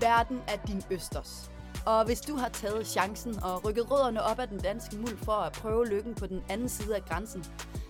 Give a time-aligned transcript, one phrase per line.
[0.00, 1.50] Verden er din østers.
[1.86, 5.32] Og hvis du har taget chancen og rykket rødderne op af den danske muld for
[5.32, 7.44] at prøve lykken på den anden side af grænsen,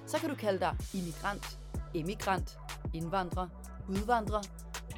[0.07, 1.59] så kan du kalde dig immigrant,
[1.95, 2.59] emigrant,
[2.95, 3.49] indvandrer,
[3.89, 4.43] udvandrer,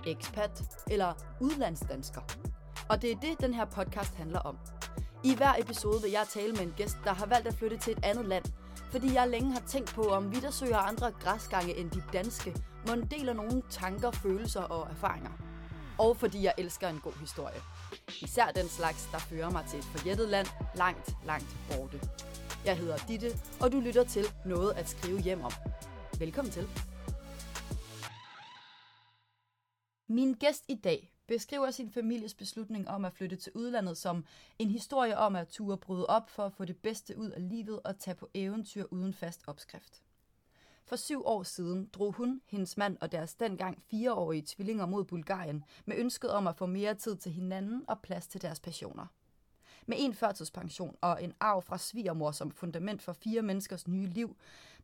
[0.07, 2.21] ekspat eller udlandsdansker.
[2.89, 4.59] Og det er det, den her podcast handler om.
[5.25, 7.93] I hver episode vil jeg tale med en gæst, der har valgt at flytte til
[7.93, 8.45] et andet land,
[8.91, 12.57] fordi jeg længe har tænkt på, om vi, der søger andre græsgange end de danske,
[12.89, 15.31] må deler nogle tanker, følelser og erfaringer.
[15.99, 17.61] Og fordi jeg elsker en god historie.
[18.23, 22.01] Især den slags, der fører mig til et forjættet land langt, langt borte.
[22.65, 23.31] Jeg hedder Ditte,
[23.61, 25.53] og du lytter til Noget at skrive hjem om.
[26.19, 26.69] Velkommen til.
[30.09, 34.25] Min gæst i dag beskriver sin families beslutning om at flytte til udlandet som
[34.59, 37.81] en historie om at ture bryde op for at få det bedste ud af livet
[37.85, 40.03] og tage på eventyr uden fast opskrift.
[40.87, 45.65] For syv år siden drog hun, hendes mand og deres dengang fireårige tvillinger mod Bulgarien
[45.85, 49.07] med ønsket om at få mere tid til hinanden og plads til deres passioner.
[49.87, 54.37] Med en førtidspension og en arv fra svigermor som fundament for fire menneskers nye liv,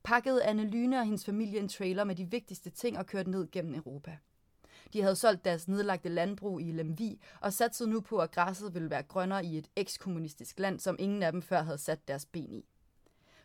[0.02, 3.50] pakkede Anne Lyne og hendes familie en trailer med de vigtigste ting og kørte ned
[3.50, 4.16] gennem Europa.
[4.92, 8.90] De havde solgt deres nedlagte landbrug i Lemvi og satsede nu på, at græsset ville
[8.90, 12.54] være grønnere i et ekskommunistisk land, som ingen af dem før havde sat deres ben
[12.54, 12.68] i.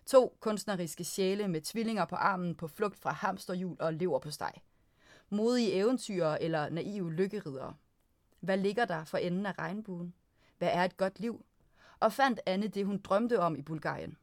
[0.06, 4.52] To kunstneriske sjæle med tvillinger på armen på flugt fra hamsterhjul og lever på steg.
[5.30, 7.73] Modige eventyr eller naive lykkeridere.
[8.39, 10.14] Hvad ligger der for enden af regnbuen?
[10.58, 11.45] Hvad er et godt liv?
[12.00, 14.17] Og fandt Anne det, hun drømte om i Bulgarien.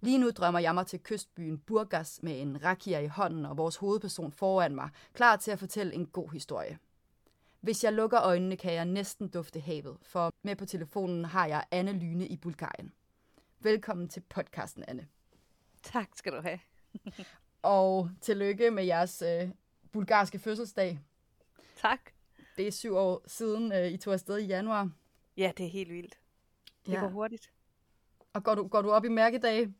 [0.00, 3.76] Lige nu drømmer jeg mig til kystbyen Burgas med en rakia i hånden og vores
[3.76, 6.78] hovedperson foran mig, klar til at fortælle en god historie.
[7.60, 11.64] Hvis jeg lukker øjnene, kan jeg næsten dufte havet, for med på telefonen har jeg
[11.70, 12.92] Anne Lyne i Bulgarien.
[13.62, 15.08] Velkommen til podcasten, Anne.
[15.82, 16.60] Tak skal du have.
[17.62, 19.48] og tillykke med jeres øh,
[19.92, 21.00] bulgarske fødselsdag.
[21.76, 22.00] Tak.
[22.56, 24.90] Det er syv år siden, øh, I tog afsted i januar.
[25.36, 26.18] Ja, det er helt vildt.
[26.86, 27.00] Det ja.
[27.00, 27.52] går hurtigt.
[28.32, 29.74] Og går du, går du op i mærkedage?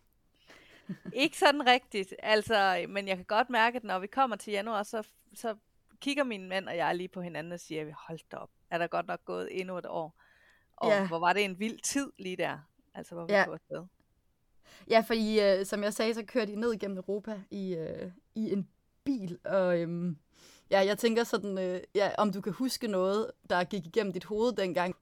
[1.13, 4.83] ikke sådan rigtigt, altså, men jeg kan godt mærke, at når vi kommer til januar,
[4.83, 5.57] så, så
[6.01, 8.87] kigger min mand og jeg lige på hinanden og siger, hold da op, er der
[8.87, 10.21] godt nok gået endnu et år?
[10.77, 11.09] Og ja.
[11.09, 12.59] hvor var det en vild tid lige der,
[12.95, 13.45] altså hvor vi ja.
[13.45, 13.87] tog afsted.
[14.91, 18.11] Ja, for I, øh, som jeg sagde, så kørte I ned gennem Europa i, øh,
[18.34, 18.69] i en
[19.05, 20.17] bil, og øhm,
[20.71, 24.25] ja, jeg tænker sådan, øh, ja, om du kan huske noget, der gik igennem dit
[24.25, 24.97] hoved dengang.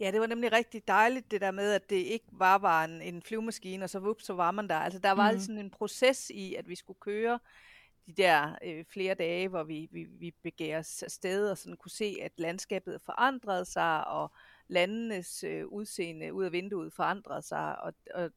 [0.00, 3.02] Ja, det var nemlig rigtig dejligt, det der med, at det ikke bare var en,
[3.02, 4.76] en flyvemaskine, og så vup, så var man der.
[4.76, 5.38] Altså, der var mm.
[5.38, 7.38] sådan en proces i, at vi skulle køre
[8.06, 11.90] de der øh, flere dage, hvor vi, vi, vi begav os afsted, og sådan kunne
[11.90, 14.32] se, at landskabet forandrede sig, og
[14.70, 18.30] landenes øh, udseende ud af vinduet forandrede sig, og, og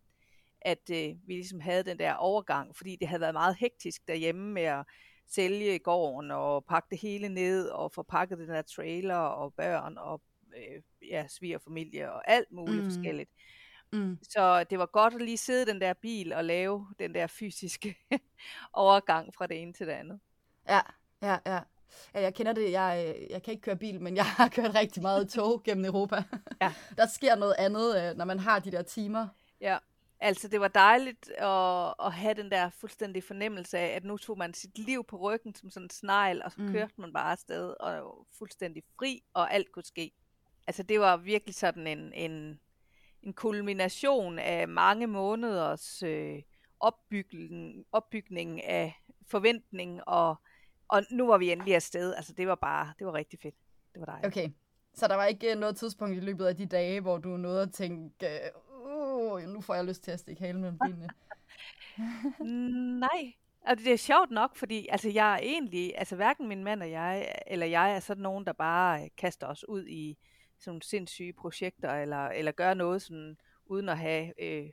[0.61, 4.53] at øh, vi ligesom havde den der overgang, fordi det havde været meget hektisk derhjemme
[4.53, 4.85] med at
[5.27, 9.97] sælge gården og pakke det hele ned og få pakket den der trailer og børn
[9.97, 10.21] og
[10.57, 12.89] øh, ja, svigerfamilie og alt muligt mm.
[12.89, 13.29] forskelligt.
[13.93, 14.17] Mm.
[14.23, 17.27] Så det var godt at lige sidde i den der bil og lave den der
[17.27, 17.97] fysiske
[18.73, 20.19] overgang fra det ene til det andet.
[20.69, 20.81] Ja,
[21.21, 21.59] ja, ja.
[22.13, 22.71] Ja, jeg kender det.
[22.71, 26.23] Jeg, jeg kan ikke køre bil, men jeg har kørt rigtig meget tog gennem Europa.
[26.61, 26.73] Ja.
[26.97, 29.27] Der sker noget andet, øh, når man har de der timer.
[29.61, 29.77] Ja,
[30.19, 34.37] altså det var dejligt at, at have den der fuldstændige fornemmelse af, at nu tog
[34.37, 36.71] man sit liv på ryggen som sådan en snegl, og så mm.
[36.71, 40.11] kørte man bare afsted og fuldstændig fri, og alt kunne ske
[40.67, 42.59] altså det var virkelig sådan en, en,
[43.21, 46.41] en kulmination af mange måneders øh,
[46.79, 48.93] opbygning, opbygning af
[49.27, 50.35] forventning, og,
[50.87, 52.13] og nu var vi endelig afsted.
[52.13, 53.55] Altså det var bare, det var rigtig fedt.
[53.93, 54.27] Det var dejligt.
[54.27, 54.49] Okay,
[54.93, 57.61] så der var ikke øh, noget tidspunkt i løbet af de dage, hvor du nåede
[57.61, 58.39] at tænke,
[58.85, 61.09] uh, nu får jeg lyst til at stikke halen mellem benene?
[62.99, 63.33] Nej,
[63.65, 66.91] Altså, det er sjovt nok, fordi altså, jeg er egentlig, altså hverken min mand og
[66.91, 70.17] jeg, eller jeg er sådan nogen, der bare kaster os ud i
[70.59, 74.69] sådan sindssyge projekter, eller, eller gøre noget sådan, uden at have øh,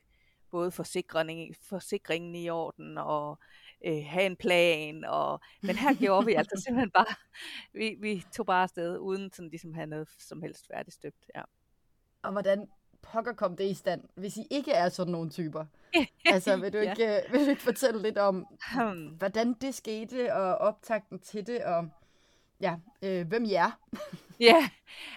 [0.51, 3.39] både forsikring, forsikringen i orden, og
[3.87, 7.15] øh, have en plan, og, men her gjorde vi altså simpelthen bare,
[7.73, 11.43] vi, vi tog bare afsted, uden sådan ligesom have noget som helst færdigstøbt, ja.
[12.23, 12.69] Og hvordan
[13.03, 15.65] pokker kom det i stand, hvis I ikke er sådan nogle typer?
[16.33, 17.21] altså, vil du, ikke, ja.
[17.31, 18.47] vil du ikke fortælle lidt om,
[19.19, 21.89] hvordan det skete, og optakten til det, og
[22.61, 23.81] ja, øh, hvem I er?
[24.41, 24.71] ja,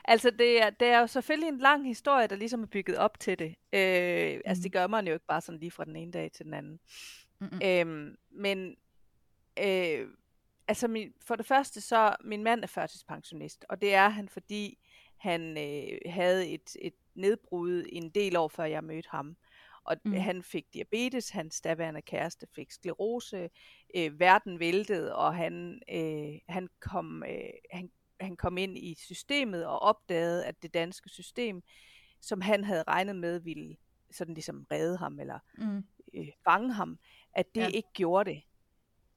[0.06, 3.20] altså det er, det er jo selvfølgelig en lang historie, der ligesom er bygget op
[3.20, 3.56] til det.
[3.74, 4.42] Øh, mm.
[4.46, 6.54] Altså det gør man jo ikke bare sådan lige fra den ene dag til den
[6.54, 6.80] anden.
[7.44, 7.62] Mm-hmm.
[7.64, 8.76] Øhm, men
[9.64, 10.08] øh,
[10.68, 14.80] altså min, for det første så, min mand er førtidspensionist, og det er han, fordi
[15.18, 19.38] han øh, havde et, et nedbrud en del år før jeg mødte ham.
[19.86, 20.14] Og mm.
[20.14, 23.50] han fik diabetes, hans daværende kæreste fik sklerose,
[23.96, 29.66] øh, verden væltede, og han, øh, han, kom, øh, han, han kom ind i systemet
[29.66, 31.64] og opdagede, at det danske system,
[32.22, 33.76] som han havde regnet med, ville
[34.12, 35.84] sådan ligesom redde ham eller mm.
[36.14, 37.00] øh, fange ham,
[37.34, 37.68] at det ja.
[37.68, 38.44] ikke gjorde det.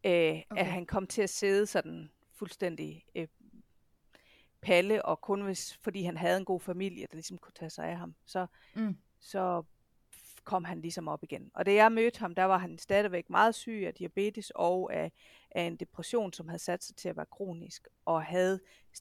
[0.05, 0.61] Øh, okay.
[0.61, 3.29] At han kom til at sidde sådan fuldstændig øh,
[4.61, 7.85] palle, og kun hvis, fordi han havde en god familie, der ligesom kunne tage sig
[7.85, 8.97] af ham, så, mm.
[9.21, 9.63] så
[10.45, 11.51] kom han ligesom op igen.
[11.55, 15.13] Og da jeg mødte ham, der var han stadigvæk meget syg af diabetes og af,
[15.51, 18.61] af en depression, som havde sat sig til at være kronisk, og havde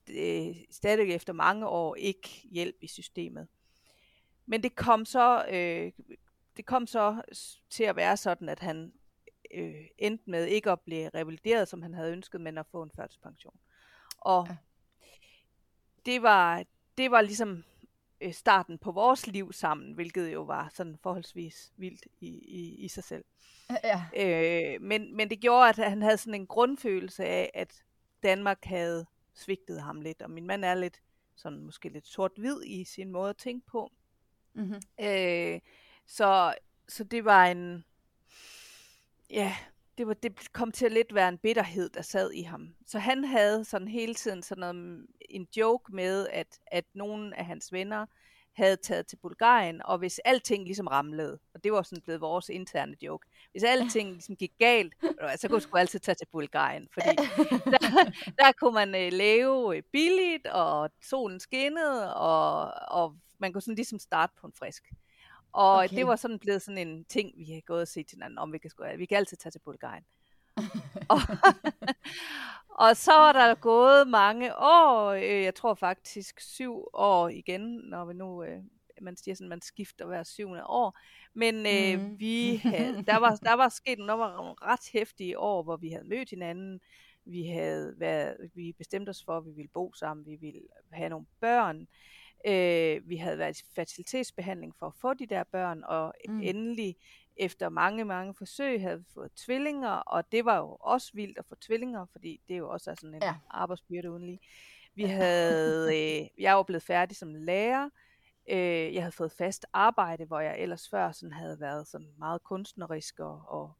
[0.09, 3.47] øh, stadig efter mange år ikke hjælp i systemet.
[4.45, 5.91] Men det kom så, øh,
[6.57, 7.21] det kom så
[7.69, 8.93] til at være sådan, at han
[9.55, 12.91] øh, endte med ikke at blive revalideret, som han havde ønsket, men at få en
[12.95, 13.59] førtidspension.
[14.17, 14.55] Og ja.
[16.05, 16.63] det var
[16.97, 17.63] det var ligesom
[18.21, 22.87] øh, starten på vores liv sammen, hvilket jo var sådan forholdsvis vildt i, i, i
[22.87, 23.25] sig selv.
[23.83, 24.05] Ja.
[24.15, 27.83] Øh, men, men det gjorde, at han havde sådan en grundfølelse af, at
[28.23, 31.01] Danmark havde svigtet ham lidt, og min mand er lidt
[31.35, 33.91] sådan måske lidt sort-hvid i sin måde at tænke på.
[34.53, 34.81] Mm-hmm.
[35.01, 35.59] Øh,
[36.05, 36.53] så,
[36.87, 37.85] så det var en,
[39.29, 39.55] ja,
[39.97, 42.75] det, var, det kom til at lidt være en bitterhed, der sad i ham.
[42.87, 47.45] Så han havde sådan hele tiden sådan noget, en joke med, at, at nogle af
[47.45, 48.05] hans venner
[48.55, 52.49] havde taget til Bulgarien, og hvis alting ligesom ramlede, og det var sådan blevet vores
[52.49, 54.93] interne joke, hvis alting ligesom gik galt,
[55.35, 57.15] så kunne du altid tage til Bulgarien, fordi
[57.73, 63.75] der, der kunne man øh, leve billigt, og solen skinnede, og, og man kunne sådan
[63.75, 64.93] ligesom starte på en frisk.
[65.55, 65.95] Og okay.
[65.95, 68.53] det var sådan blevet sådan en ting, vi har gået og set til hinanden, om
[68.53, 70.03] vi kan, vi kan altid tage til Bulgarien.
[71.13, 71.19] og,
[72.85, 78.05] og så er der gået mange år, øh, jeg tror faktisk syv år igen, når
[78.05, 78.59] vi nu, øh,
[79.01, 80.99] man siger sådan, man skifter hver syvende år.
[81.33, 82.19] Men øh, mm.
[82.19, 86.07] vi havde, der, var, der var sket var nogle ret hæftige år, hvor vi havde
[86.07, 86.81] mødt hinanden.
[87.25, 90.61] Vi havde været, vi bestemte os for, at vi ville bo sammen, vi ville
[90.91, 91.87] have nogle børn.
[92.47, 96.41] Øh, vi havde været i fertilitetsbehandling for at få de der børn, og mm.
[96.41, 96.95] endelig
[97.37, 101.45] efter mange, mange forsøg havde vi fået tvillinger, og det var jo også vildt at
[101.45, 103.35] få tvillinger, fordi det jo også er sådan en ja.
[103.49, 104.39] arbejdsbyrde uden lige.
[104.95, 107.89] Vi havde, øh, jeg var blevet færdig som lærer,
[108.49, 112.43] øh, jeg havde fået fast arbejde, hvor jeg ellers før sådan havde været sådan meget
[112.43, 113.71] kunstnerisk og, og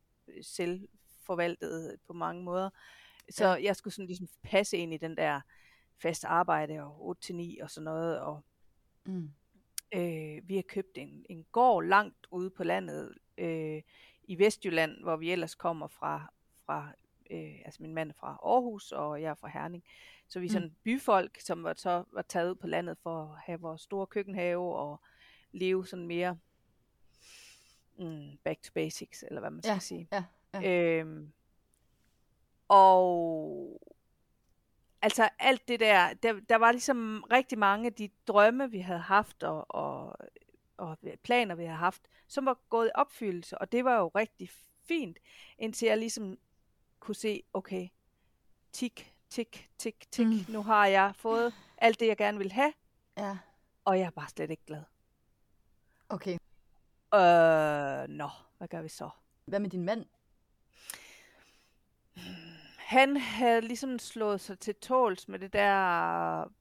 [0.41, 2.69] selvforvaltet på mange måder.
[3.29, 3.63] Så ja.
[3.63, 5.41] jeg skulle sådan ligesom passe ind i den der
[6.01, 8.43] fast arbejde og 8-9 og sådan noget, og
[9.05, 9.29] Mm.
[9.93, 13.81] Øh, vi har købt en, en gård langt ude på landet øh,
[14.23, 16.33] i Vestjylland, hvor vi ellers kommer fra,
[16.65, 16.91] fra
[17.29, 19.83] øh, altså min mand er fra Aarhus, og jeg er fra Herning.
[20.27, 20.53] Så vi er mm.
[20.53, 24.07] sådan byfolk, som var, så var taget ud på landet for at have vores store
[24.07, 25.01] køkkenhave og
[25.51, 26.37] leve sådan mere
[27.97, 30.07] mm, back to basics, eller hvad man skal ja, sige.
[30.11, 30.23] Ja,
[30.53, 30.99] ja.
[30.99, 31.31] Øhm,
[32.67, 33.81] og
[35.05, 38.99] altså alt det der, der, der var ligesom rigtig mange af de drømme, vi havde
[38.99, 40.15] haft, og, og,
[40.77, 44.49] og planer, vi havde haft, som var gået i opfyldelse, og det var jo rigtig
[44.87, 45.17] fint,
[45.57, 46.37] indtil jeg ligesom
[46.99, 47.87] kunne se, okay,
[48.71, 50.53] tik, tik, tik, tik, mm.
[50.53, 52.73] nu har jeg fået alt det, jeg gerne vil have,
[53.17, 53.37] ja.
[53.85, 54.83] og jeg er bare slet ikke glad.
[56.09, 56.33] Okay.
[57.13, 59.09] Øh, nå, hvad gør vi så?
[59.45, 60.05] Hvad med din mand?
[62.85, 66.51] Han havde ligesom slået sig til tåls med det der,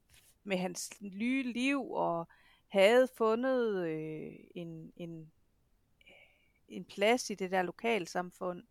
[0.45, 2.29] med hans nye liv, og
[2.69, 5.33] havde fundet øh, en, en,
[6.69, 8.63] en plads i det der lokalsamfund.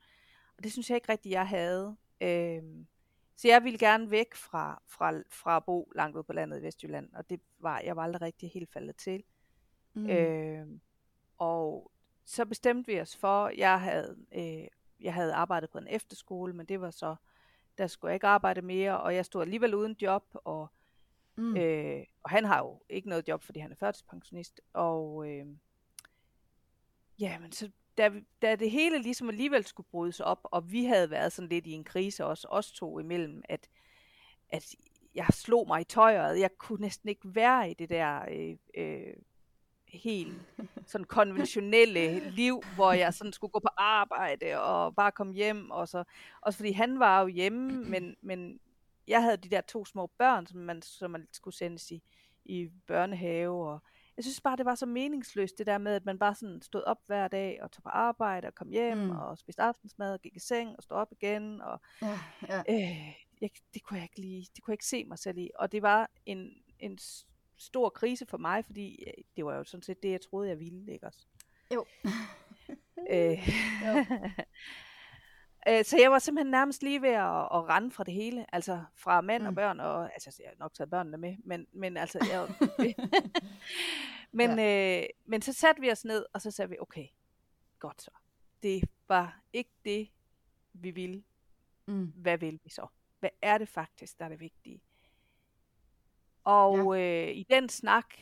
[0.58, 1.96] Og det synes jeg ikke rigtigt, jeg havde.
[2.22, 2.63] Øh,
[3.36, 6.63] så jeg ville gerne væk fra, fra, fra at bo langt ude på landet i
[6.63, 9.24] Vestjylland, og det var jeg var aldrig rigtig helt faldet til.
[9.94, 10.10] Mm.
[10.10, 10.68] Øh,
[11.38, 11.92] og
[12.25, 14.68] så bestemte vi os for, jeg havde, øh,
[15.00, 17.16] jeg havde arbejdet på en efterskole, men det var så
[17.77, 20.68] der skulle jeg ikke arbejde mere, og jeg stod alligevel uden job, og,
[21.36, 21.58] mm.
[21.58, 25.46] øh, og han har jo ikke noget job, fordi han er førtidspensionist, og øh,
[27.20, 28.12] ja, men så da,
[28.42, 31.72] da det hele ligesom alligevel skulle brydes op, og vi havde været sådan lidt i
[31.72, 33.70] en krise også, os to imellem, at,
[34.50, 34.75] at
[35.15, 39.13] jeg slog mig i tøjet, jeg kunne næsten ikke være i det der øh, øh,
[39.94, 40.42] helt
[40.88, 45.72] sådan konventionelle liv, hvor jeg sådan skulle gå på arbejde og bare komme hjem.
[45.72, 46.04] Og så,
[46.42, 48.60] også fordi han var jo hjemme, men, men
[49.08, 52.04] jeg havde de der to små børn, som man, som man skulle sendes i,
[52.46, 53.70] i børnehave.
[53.70, 53.84] Og
[54.18, 56.84] jeg synes bare, det var så meningsløst, det der med, at man bare sådan stod
[56.84, 59.10] op hver dag og tog på arbejde og kom hjem mm.
[59.10, 61.62] og spiste aftensmad og gik i seng og stod op igen.
[61.62, 62.20] Og, ja,
[62.50, 62.64] ja.
[62.70, 65.50] Øh, jeg, det kunne jeg ikke lige, det kunne jeg ikke se mig selv i.
[65.56, 66.98] Og det var en, en
[67.63, 70.60] stor krise for mig, fordi øh, det var jo sådan set det, jeg troede, jeg
[70.60, 71.25] ville, ikke også?
[71.74, 71.86] Jo.
[73.13, 73.50] øh,
[73.86, 74.05] jo.
[75.67, 78.84] Øh, så jeg var simpelthen nærmest lige ved at, at rende fra det hele, altså
[78.96, 79.48] fra mand mm.
[79.48, 79.55] og Mm.
[79.55, 82.48] børn, og altså jeg har nok taget børnene med, men, men altså, jeg,
[84.39, 85.01] men, ja.
[85.01, 87.08] øh, men så satte vi os ned, og så sagde vi, okay,
[87.79, 88.12] godt så.
[88.63, 90.10] Det var ikke det,
[90.74, 91.24] vi ville.
[91.88, 92.05] Mm.
[92.15, 92.88] Hvad vil vi så?
[93.20, 94.82] Hvad er det faktisk, der er det vigtige?
[96.44, 97.28] Og ja.
[97.28, 98.16] øh, i den snak,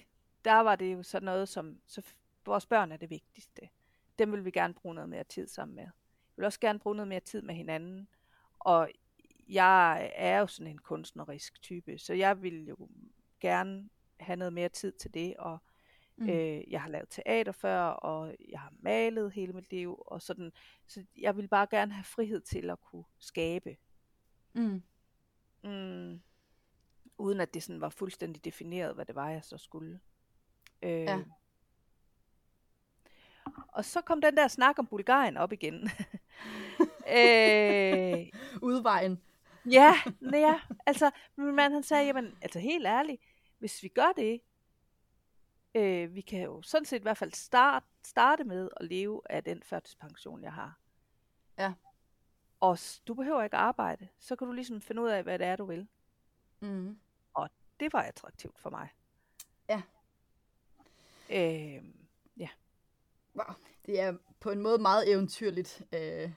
[0.46, 2.02] der var det jo sådan noget som, så
[2.46, 3.70] vores børn er det vigtigste.
[4.20, 5.86] Dem vil vi gerne bruge noget mere tid sammen med.
[5.86, 8.08] Vi vil også gerne bruge noget mere tid med hinanden.
[8.60, 8.90] Og
[9.50, 12.90] jeg er jo sådan en kunstnerisk type, så jeg vil jo
[13.40, 15.38] gerne have noget mere tid til det.
[15.38, 15.58] Og
[16.16, 16.30] mm.
[16.30, 20.04] øh, jeg har lavet teater før, og jeg har malet hele mit liv.
[20.08, 20.52] Og sådan,
[20.88, 23.78] så jeg vil bare gerne have frihed til at kunne skabe.
[24.54, 24.84] Mm.
[25.64, 26.22] Mm,
[27.22, 30.00] uden at det sådan var fuldstændig defineret, hvad det var, jeg så skulle.
[30.82, 31.20] Øh, Ja.
[33.68, 35.74] Og så kom den der snak om Bulgarien op igen.
[37.18, 38.28] øh,
[38.62, 39.22] Udvejen.
[39.66, 39.94] ja,
[40.34, 43.22] ja, altså min mand han sagde, jamen, altså helt ærligt,
[43.60, 44.42] hvis vi gør det,
[45.76, 49.44] øh, vi kan jo sådan set i hvert fald start, starte med at leve af
[49.44, 50.80] den førtidspension, jeg har.
[51.58, 51.74] Ja.
[52.60, 55.56] Og du behøver ikke arbejde, så kan du ligesom finde ud af, hvad det er,
[55.56, 55.88] du vil.
[56.60, 57.00] Mm.
[57.82, 58.88] Det var attraktivt for mig.
[59.70, 59.82] Ja.
[61.30, 61.84] Øh,
[63.36, 63.56] Wow.
[63.86, 66.32] Det er på en måde meget eventyrligt, øh,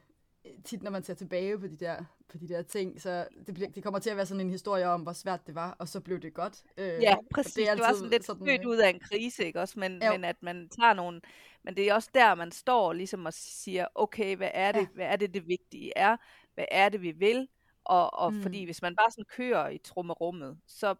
[0.65, 3.71] tit når man ser tilbage på de der, på de der ting, så det, bliver,
[3.71, 6.01] det kommer til at være sådan en historie om, hvor svært det var, og så
[6.01, 6.63] blev det godt.
[6.77, 7.55] Øh, Ja, præcis.
[7.55, 9.79] Det, det var sådan lidt sådan, født øh, ud af en krise, ikke også?
[9.79, 10.13] Men, Jo.
[10.13, 11.21] men at man tager nogle...
[11.63, 14.87] Men det er også der, man står ligesom og siger, okay, hvad er det, Ja.
[14.95, 16.17] hvad er det, det vigtige er?
[16.55, 17.49] Hvad er det, vi vil?
[17.85, 18.43] Og, og mm.
[18.43, 20.95] fordi hvis man bare sådan kører i trummerummet, så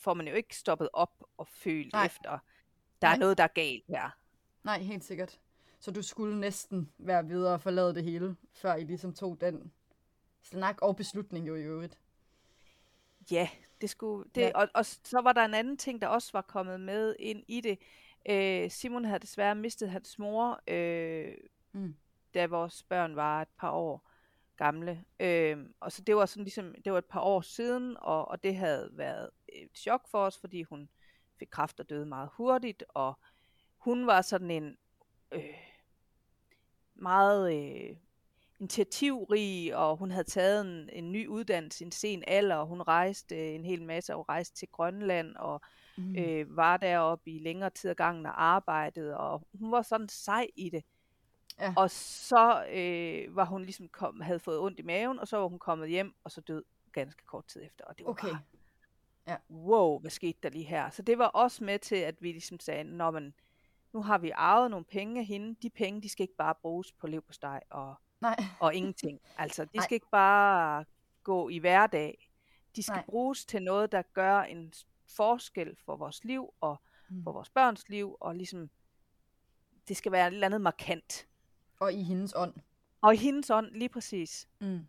[0.00, 2.06] får man jo ikke stoppet op og følt Nej.
[2.06, 2.38] efter,
[3.02, 3.18] der er Nej.
[3.18, 4.10] noget, der er galt her.
[4.64, 5.40] Nej, helt sikkert.
[5.80, 9.72] Så du skulle næsten være videre og forlade det hele, før I ligesom tog den
[10.42, 11.98] snak og beslutning jo i øvrigt.
[13.30, 13.48] Ja,
[13.80, 14.50] det skulle, det, ja.
[14.54, 17.60] Og, og så var der en anden ting, der også var kommet med ind i
[17.60, 17.78] det.
[18.28, 21.34] Øh, Simon havde desværre mistet hans mor, øh,
[21.72, 21.94] Mm.
[22.34, 24.09] da vores børn var et par år
[24.64, 25.04] gamle.
[25.20, 28.42] Øh, og så det var sådan ligesom, det var et par år siden, og, og
[28.42, 30.88] det havde været et chok for os, fordi hun
[31.38, 33.18] fik kræft og døde meget hurtigt, og
[33.78, 34.76] hun var sådan en
[35.32, 35.42] øh,
[36.94, 37.96] meget øh,
[38.60, 42.82] initiativrig, og hun havde taget en, en ny uddannelse i en sen alder, og hun
[42.82, 45.60] rejste øh, en hel masse, og rejste til Grønland, og
[45.96, 46.16] Mm.
[46.16, 50.46] øh, var deroppe i længere tid ad gangen og arbejdede, og hun var sådan sej
[50.56, 50.84] i det.
[51.60, 51.72] Ja.
[51.76, 55.48] Og så øh, var hun ligesom kom, havde fået ondt i maven, og så var
[55.48, 57.84] hun kommet hjem, og så død ganske kort tid efter.
[57.84, 58.28] Og det var Okay.
[58.28, 58.38] bare,
[59.26, 59.36] Ja.
[59.50, 60.90] wow, hvad skete der lige her?
[60.90, 63.34] Så det var også med til, at vi ligesom sagde, Nå, men,
[63.92, 65.56] nu har vi arvet nogle penge af hende.
[65.62, 68.36] De penge, de skal ikke bare bruges på leverpostej og, Nej.
[68.60, 69.20] og ingenting.
[69.38, 69.84] Altså, de Nej.
[69.84, 70.84] skal ikke bare
[71.22, 72.30] gå i hverdag.
[72.76, 73.04] De skal Nej.
[73.06, 74.72] Bruges til noget, der gør en
[75.16, 76.76] forskel for vores liv og
[77.12, 77.22] Mm.
[77.24, 78.70] for vores børns liv, og ligesom,
[79.88, 81.26] det skal være et eller andet markant.
[81.80, 82.54] Og i hendes ånd.
[83.02, 84.48] Og i hendes ånd, lige præcis.
[84.60, 84.80] Mm.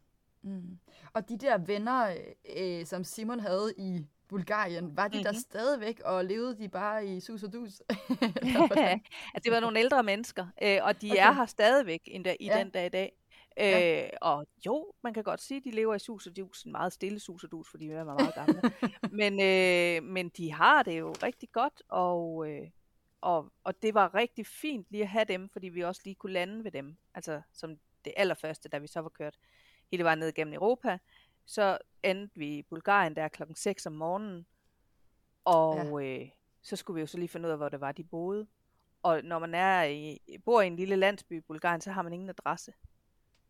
[0.42, 0.78] Mm.
[1.14, 2.16] Og de der venner,
[2.58, 5.24] øh, som Simon havde i Bulgarien, var de mm-hmm.
[5.24, 5.40] der Mhm.
[5.40, 7.82] stadigvæk, og levede de bare i sus og dus?
[7.90, 9.00] altså,
[9.44, 11.22] det var nogle ældre mennesker, øh, og de Okay.
[11.22, 12.60] er her stadigvæk endda, i Ja.
[12.60, 13.18] den dag i dag.
[13.60, 14.08] Øh, Ja.
[14.22, 16.94] Og jo, man kan godt sige, at de lever i sus og dus, en meget
[16.94, 18.62] stille sus og dus, fordi de er meget gamle.
[19.22, 22.68] men, øh, men de har det jo rigtig godt, og, øh,
[23.22, 26.34] og, og det var rigtig fint lige at have dem, fordi vi også lige kunne
[26.34, 26.98] lande ved dem.
[27.14, 29.40] Altså som det allerførste, da vi så var kørt
[29.92, 30.98] hele vejen ned gennem Europa,
[31.46, 34.46] så endte vi i Bulgarien der klokken 6 om morgenen,
[35.46, 36.30] og øh,
[36.62, 38.48] så skulle vi jo så lige finde ud af, hvor det var, de boede.
[39.04, 42.14] Og når man er i, bor i en lille landsby i Bulgarien, så har man
[42.14, 42.74] ingen adresse.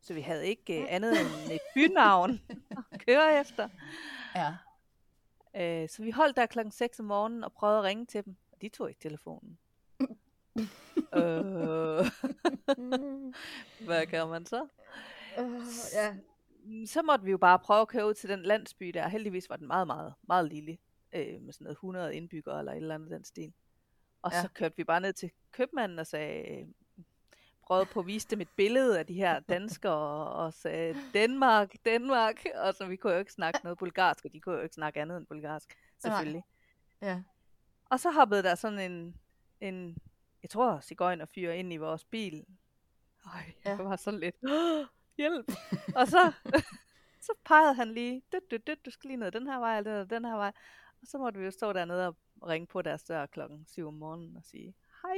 [0.01, 2.41] Så vi havde ikke øh, andet end et bynavn
[2.91, 3.69] at køre efter.
[4.35, 4.55] ja.
[5.55, 8.35] Øh, så vi holdt der klokken 6 om morgenen og prøvede at ringe til dem,
[8.61, 9.57] de tog ikke telefonen.
[11.15, 12.05] øh,
[13.87, 14.67] hvad gør man så?
[15.39, 15.61] Uh,
[15.93, 16.15] ja.
[16.85, 19.07] Så måtte vi jo bare prøve at køre ud til den landsby der.
[19.07, 20.77] Heldigvis var den meget, meget, meget lille.
[21.13, 23.53] Øh, med sådan noget 100 indbyggere eller et eller andet den stil.
[24.21, 24.41] Og Ja.
[24.41, 26.67] så kørte vi bare ned til købmanden og sagde,
[27.63, 31.73] prøvede på at vise dem et billede af de her danskere, og, og sagde, Danmark,
[31.85, 32.45] Danmark.
[32.55, 35.01] Og så vi kunne jo ikke snakke noget bulgarsk, og de kunne jo ikke snakke
[35.01, 36.43] andet end bulgarsk, selvfølgelig.
[37.01, 37.21] Ja.
[37.91, 39.15] Og så hoppede der sådan en,
[39.61, 39.97] en
[40.43, 42.45] jeg tror, cigøjner fyre ind i vores bil.
[43.25, 43.69] Ja.
[43.69, 44.85] jeg var sådan lidt, "Åh,
[45.17, 45.51] hjælp.
[45.95, 46.31] og så,
[47.27, 50.03] så pegede han lige, dyt, dyt, dyt, du skal lige ned den her vej, eller
[50.03, 50.51] den her vej.
[51.01, 52.15] Og så måtte vi jo stå dernede og
[52.47, 55.17] ringe på deres dør klokken 7 om morgenen og sige, hej,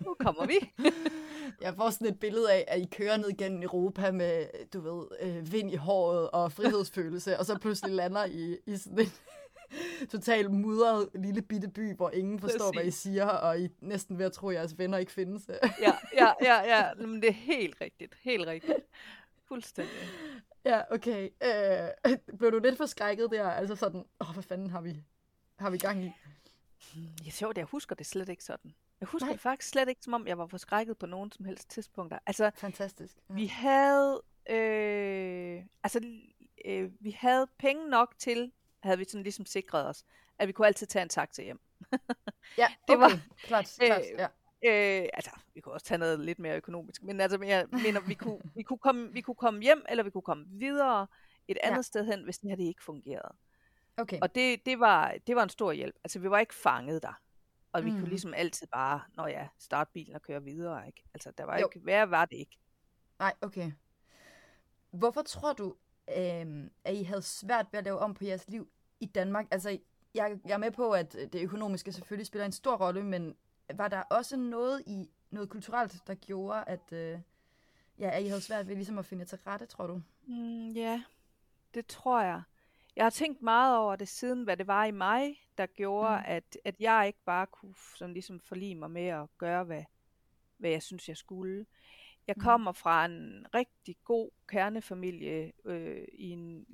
[0.00, 0.72] nu kommer vi.
[1.60, 5.06] Jeg får sådan et billede af, at I kører ned gennem Europa med, du ved,
[5.20, 9.06] øh, vind i håret og frihedsfølelse, og så pludselig lander I i sådan en
[10.10, 12.76] totalt mudret lille bitte by, hvor ingen forstår, Præcis.
[12.76, 15.48] hvad I siger, og I næsten ved at tro, at jeres venner ikke findes.
[15.80, 16.94] ja, ja, ja, ja.
[16.94, 18.14] Men det er helt rigtigt.
[18.22, 18.78] Helt rigtigt.
[19.48, 19.94] Fuldstændig.
[20.66, 21.28] Ja, okay.
[21.42, 23.48] Øh, blev du lidt forskrækket der?
[23.50, 25.02] Altså sådan, åh, hvad fanden har vi,
[25.58, 26.10] har vi gang i?
[27.24, 28.74] Ja, sjovt, jeg husker det slet ikke sådan.
[29.00, 29.32] Jeg husker Nej.
[29.32, 32.18] det faktisk slet ikke, som om jeg var forskrækket på nogen som helst tidspunkter.
[32.26, 33.16] Altså, Fantastisk.
[33.28, 33.34] Ja.
[33.34, 36.00] Vi havde, øh, altså,
[36.64, 38.52] øh, vi havde penge nok til,
[38.84, 40.04] havde vi sådan ligesom sikret os,
[40.38, 41.60] at vi kunne altid tage en taxa hjem.
[42.58, 42.74] ja, okay.
[42.88, 43.08] det var,
[43.42, 44.26] klart, klart, øh, ja.
[45.02, 48.14] Øh, altså, vi kunne også tage noget lidt mere økonomisk, men altså, jeg mener, vi
[48.14, 51.06] kunne, vi kunne, komme, vi kunne komme hjem, eller vi kunne komme videre
[51.48, 51.82] et andet ja.
[51.82, 53.34] sted hen, hvis det her det ikke fungerede.
[53.96, 54.18] Okay.
[54.22, 55.94] Og det, det, var, det var en stor hjælp.
[56.04, 57.20] Altså, vi var ikke fanget der.
[57.72, 57.98] Og vi mm.
[57.98, 61.04] kunne ligesom altid bare, når ja, starte bilen og køre videre, ikke?
[61.14, 61.68] Altså, der var jo.
[61.74, 62.58] ikke, hvad var det ikke?
[63.18, 63.72] Nej, okay.
[64.90, 65.74] Hvorfor tror du,
[66.08, 68.68] øh, at I havde svært ved at lave om på jeres liv
[69.04, 69.46] i Danmark?
[69.50, 69.78] Altså,
[70.14, 73.36] jeg, jeg er med på, at det økonomiske selvfølgelig spiller en stor rolle, men
[73.74, 77.18] var der også noget i noget kulturelt, der gjorde, at, øh,
[77.98, 80.02] ja, at I havde svært ved ligesom at finde til rette, tror du?
[80.26, 81.02] Mm, ja,
[81.74, 82.42] det tror jeg.
[82.96, 86.24] Jeg har tænkt meget over det siden, hvad det var i mig, der gjorde, mm.
[86.26, 89.84] at, at jeg ikke bare kunne sådan ligesom forlige mig med at gøre, hvad,
[90.56, 91.66] hvad jeg synes, jeg skulle.
[92.26, 92.42] Jeg mm.
[92.42, 96.66] kommer fra en rigtig god kernefamilie øh, i en,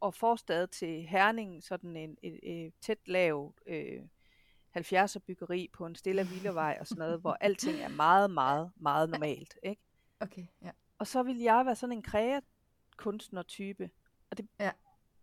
[0.00, 4.02] og forstad til Herning, sådan en, et, et tæt lav øh,
[4.76, 9.10] 70'er byggeri på en stille villavej og sådan noget, hvor alting er meget, meget, meget
[9.10, 9.58] normalt.
[9.62, 9.82] Ikke?
[10.20, 10.70] Okay, ja.
[10.98, 13.90] Og så ville jeg være sådan en kreakunstner-type.
[14.30, 14.70] Og det ja.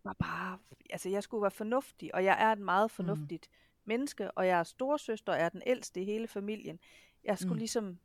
[0.03, 2.95] var bare, altså jeg skulle være fornuftig, og jeg er et meget mm.
[2.95, 3.57] fornuftigt mm.
[3.85, 6.79] menneske, og jeg er storsøster, og jeg er den ældste i hele familien.
[7.23, 7.59] Jeg skulle mm.
[7.59, 7.99] ligesom,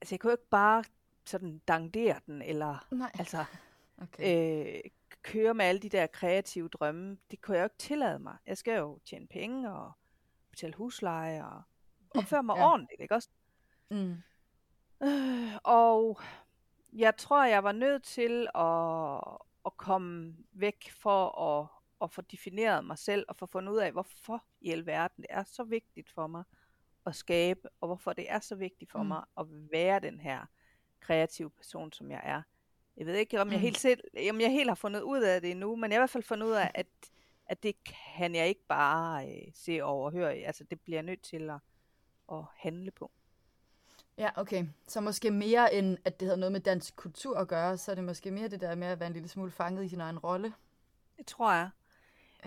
[0.00, 0.84] altså jeg kunne ikke bare
[1.24, 3.10] sådan dangdere den, eller Nej.
[3.18, 3.44] altså
[4.02, 4.84] okay.
[4.84, 4.90] øh,
[5.22, 8.36] køre med alle de der kreative drømme, det kunne jeg jo ikke tillade mig.
[8.46, 9.92] Jeg skal jo tjene penge og
[10.50, 11.62] betale husleje og
[12.14, 12.70] opføre mig ja.
[12.70, 13.28] ordentligt, ikke også?
[13.90, 14.16] Mm.
[15.02, 16.20] Øh, og
[16.92, 21.68] jeg tror, jeg var nødt til at, at komme væk for at,
[22.02, 25.44] at få defineret mig selv og få fundet ud af, hvorfor i alverden det er
[25.44, 26.44] så vigtigt for mig
[27.06, 29.08] at skabe, og hvorfor det er så vigtigt for mm.
[29.08, 30.46] mig at være den her
[31.00, 32.42] kreative person, som jeg er.
[32.96, 33.62] Jeg ved ikke, om jeg, mm.
[33.62, 34.00] helt selv,
[34.30, 36.22] om jeg helt har fundet ud af det endnu, men jeg har i hvert fald
[36.22, 36.86] fundet ud af, at,
[37.46, 40.34] at det kan jeg ikke bare øh, se og overhøre.
[40.34, 41.58] Altså, det bliver jeg nødt til at,
[42.32, 43.10] at handle på.
[44.18, 44.66] Ja, okay.
[44.88, 47.94] Så måske mere end, at det havde noget med dansk kultur at gøre, så er
[47.94, 50.18] det måske mere det der med at være en lille smule fanget i sin egen
[50.18, 50.52] rolle.
[51.16, 51.70] Det tror jeg.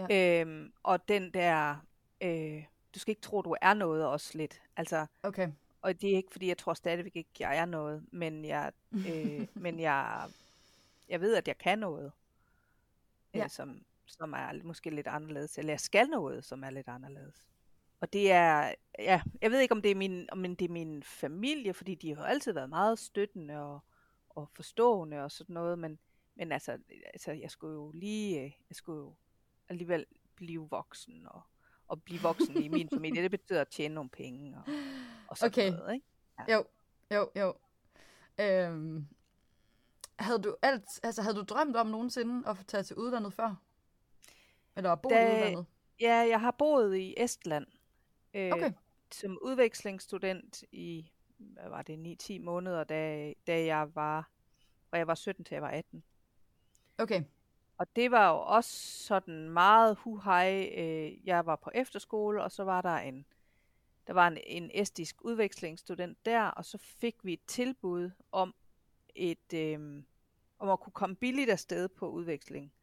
[0.09, 0.41] Ja.
[0.41, 1.75] Øhm, og den der,
[2.21, 2.63] øh,
[2.95, 4.61] du skal ikke tro, du er noget også lidt.
[4.77, 5.51] Altså, okay
[5.85, 9.47] og det er ikke, fordi jeg tror stadigvæk ikke, jeg er noget, men jeg, øh,
[9.65, 10.29] men jeg,
[11.09, 12.11] jeg ved, at jeg kan noget,
[13.33, 13.47] øh, ja.
[13.47, 17.47] som, som er måske lidt anderledes, eller jeg skal noget, som er lidt anderledes.
[17.99, 21.03] Og det er, ja, jeg ved ikke, om det er min, om det er min
[21.03, 23.79] familie, fordi de har altid været meget støttende og,
[24.29, 25.99] og forstående og sådan noget, men,
[26.35, 26.77] men altså,
[27.13, 29.15] altså, jeg skulle jo lige, øh, jeg skulle jo
[29.69, 31.41] alligevel blive voksen og,
[31.87, 33.23] og blive voksen i min familie.
[33.23, 34.63] Det betyder at tjene nogle penge og,
[35.43, 35.77] og sådan okay.
[35.79, 36.05] noget, ikke?
[36.47, 36.53] Ja.
[36.53, 36.65] Jo,
[37.11, 37.53] jo, jo.
[38.39, 39.07] Øhm,
[40.19, 43.55] havde du alt, altså havde du drømt om nogensinde at få tage til udlandet før?
[44.75, 45.65] Eller at bo da, i udlandet?
[45.99, 47.67] Ja, jeg har boet i Estland.
[48.33, 48.71] Øh, okay.
[49.11, 54.29] Som udvekslingsstudent i, hvad var det, 9-10 måneder, da, da jeg var,
[54.91, 56.03] og jeg var 17 til jeg var 18.
[56.97, 57.23] Okay.
[57.77, 58.69] Og det var jo også
[59.05, 60.73] sådan meget huhej.
[60.77, 63.25] Øh, jeg var på efterskole, og så var der en,
[64.07, 68.55] der var en, en estisk udvekslingsstudent der, og så fik vi et tilbud om
[69.15, 70.03] et, øh,
[70.59, 72.73] om at kunne komme billigt afsted på udveksling.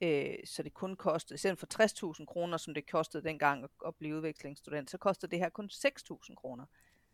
[0.00, 1.66] Øh, så det kun kostede, selv for
[2.18, 5.70] 60.000 kroner, som det kostede dengang at, at blive udvekslingsstudent, så kostede det her kun
[5.72, 6.66] 6.000 kroner.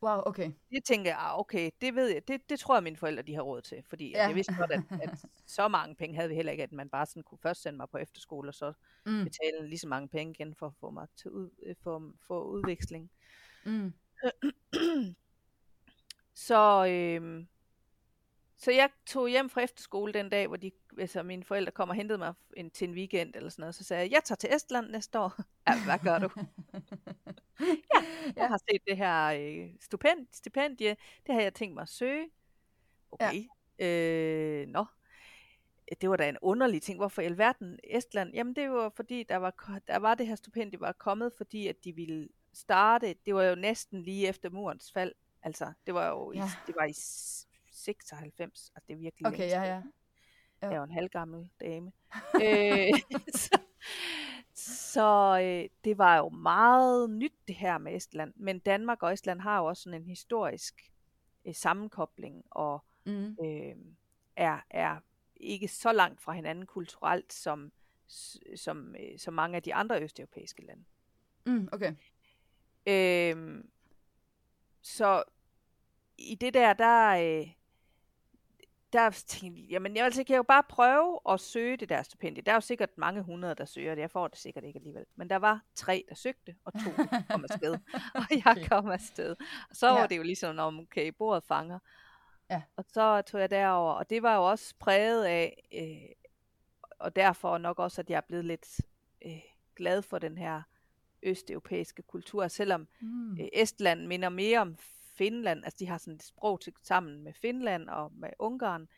[0.03, 0.53] Wow, okay.
[0.71, 3.35] Det tænker jeg, ah, okay, det ved jeg, det, det tror jeg, mine forældre de
[3.35, 4.27] har råd til, fordi ja.
[4.27, 5.25] jeg vidste godt, at, at
[5.57, 7.89] så mange penge havde vi heller ikke, at man bare sådan kunne først sende mig
[7.91, 8.73] på efterskole, og så
[9.07, 9.25] mm.
[9.25, 12.43] betale lige så mange penge igen for at få mig til ud, øh, for, for
[12.43, 13.11] udveksling.
[13.65, 13.95] Mm.
[16.49, 17.47] så, øh,
[18.57, 21.95] så jeg tog hjem fra efterskole den dag, hvor de, altså mine forældre kom og
[21.95, 23.75] hentede mig en, til en weekend eller sådan noget.
[23.75, 25.35] Så sagde jeg, jeg tager til Estland næste år.
[25.69, 26.31] ja, hvad gør du?
[27.95, 28.01] ja,
[28.37, 30.97] jeg har set det her øh, stipend, stipendie.
[31.27, 32.29] Det har jeg tænkt mig at søge.
[33.13, 33.45] Okay.
[33.79, 33.87] Ja.
[33.87, 34.85] Øh, nå.
[36.01, 36.99] Det var da en underlig ting.
[36.99, 38.35] Hvorfor i alverden Estland?
[38.35, 41.85] Jamen det var fordi, der var, der var det her stipendie var kommet, fordi at
[41.85, 43.15] de ville starte.
[43.27, 46.45] Det var jo næsten lige efter murens fald Altså, det var jo Ja.
[46.45, 46.93] i, det var i
[47.73, 49.83] 96, altså det er virkelig Okay, ja, ja.
[50.63, 50.67] Ja.
[50.67, 51.93] Jeg er jo en halvgammel dame.
[52.45, 53.01] øh,
[53.35, 53.59] så
[54.55, 59.41] så øh, det var jo meget nyt det her med Estland, men Danmark og Estland
[59.41, 60.93] har jo også sådan en historisk
[61.45, 63.37] øh, sammenkobling, og Mm.
[63.45, 63.75] øh,
[64.37, 64.97] er, er
[65.37, 67.73] ikke så langt fra hinanden kulturelt, som,
[68.57, 70.85] som, øh, som mange af de andre østeuropæiske lande.
[71.47, 71.95] Mm, okay.
[72.87, 73.65] Øh,
[74.83, 75.23] så
[76.19, 77.09] i det der, der,
[77.41, 77.47] øh,
[78.93, 82.43] der tænkte jeg, jamen jeg, altså, kan jo bare prøve at søge det der stipendie.
[82.43, 84.03] Der er jo sikkert mange hundrede, der søger det.
[84.03, 85.05] Jeg får det sikkert ikke alligevel.
[85.17, 86.91] Men der var tre, der søgte, og to
[87.31, 87.75] kom afsted.
[88.15, 89.37] Og jeg kom afsted.
[89.71, 89.93] Og så Ja.
[89.93, 91.79] var det jo ligesom, når okay, bordet fanger.
[92.51, 92.63] Ja.
[92.77, 96.15] Og så tog jeg derover, og det var jo også præget af, øh,
[96.99, 98.81] og derfor nok også, at jeg er blevet lidt
[99.27, 99.33] øh,
[99.77, 100.63] glad for den her
[101.23, 103.33] østeuropæiske kultur, selvom Mm.
[103.41, 104.77] øh, Estland minder mere om
[105.21, 108.89] Finland, altså de har sådan et sprog til, sammen med Finland og med Ungarn,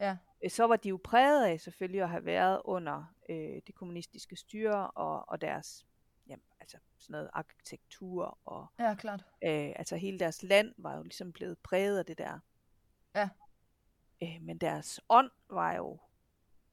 [0.00, 0.16] Ja.
[0.44, 4.36] øh, så var de jo præget af selvfølgelig at have været under øh, det kommunistiske
[4.36, 5.86] styre og, og deres
[6.26, 9.20] jamen, altså sådan noget arkitektur og Ja, klart.
[9.44, 12.38] øh, altså hele deres land var jo ligesom blevet præget af det der.
[13.14, 13.28] Ja.
[14.22, 15.98] Øh, men deres ånd var jo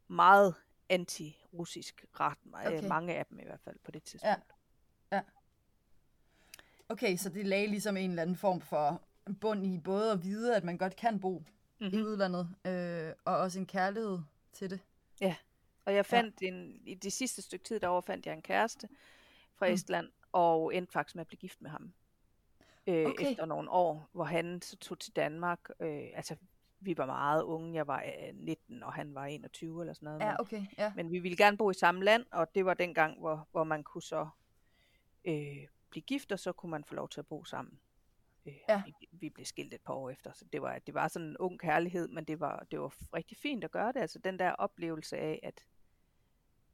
[0.07, 0.55] meget
[0.89, 2.77] anti-russisk ret, okay.
[2.77, 2.87] Okay.
[2.87, 4.53] mange af dem i hvert fald på det tidspunkt.
[6.89, 9.01] Okay, så det lagde ligesom en eller anden form for
[9.41, 11.39] bund i både at vide, at man godt kan bo
[11.79, 11.93] mm-hmm.
[11.97, 12.05] i Mhm.
[12.05, 14.19] udlandet, øh, og også en kærlighed
[14.53, 14.79] til det.
[15.85, 18.89] Og jeg fandt en, i det sidste stykke tid derovre fandt jeg en kæreste
[19.55, 19.73] fra Mm.
[19.73, 21.93] Estland, og endte faktisk med at blive gift med ham.
[22.87, 23.31] Øh, Okay.
[23.31, 25.59] Efter nogle år, hvor han så tog til Danmark.
[25.79, 26.35] Øh, altså,
[26.79, 27.73] vi var meget unge.
[27.75, 30.19] Jeg var øh, 19, og han var 21 eller sådan noget.
[30.19, 30.65] Ja, okay.
[30.77, 30.91] Ja.
[30.95, 33.63] men vi ville gerne bo i samme land, og det var den gang, hvor, hvor
[33.63, 34.27] man kunne så
[35.25, 37.79] øh, blive gift, og så kunne man få lov til at bo sammen.
[38.45, 38.83] Øh, Ja.
[38.85, 41.37] vi, vi blev skilt et par år efter, så det var, det var sådan en
[41.37, 43.99] ung kærlighed, men det var, det var rigtig fint at gøre det.
[43.99, 45.63] Altså den der oplevelse af, at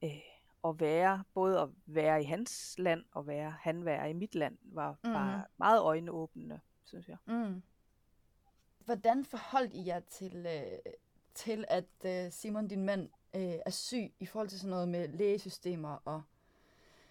[0.03, 0.21] øh,
[0.67, 4.57] at være, både at være i hans land, og være, han være i mit land,
[4.63, 4.97] var, mm.
[5.09, 5.13] Mhm.
[5.13, 7.17] var meget øjenåbnende, synes jeg.
[7.25, 7.63] Mm.
[8.79, 10.93] Hvordan forholdt I jer til, øh,
[11.33, 15.07] til at øh, Simon, din mand, øh, er syg i forhold til sådan noget med
[15.07, 16.23] lægesystemer og,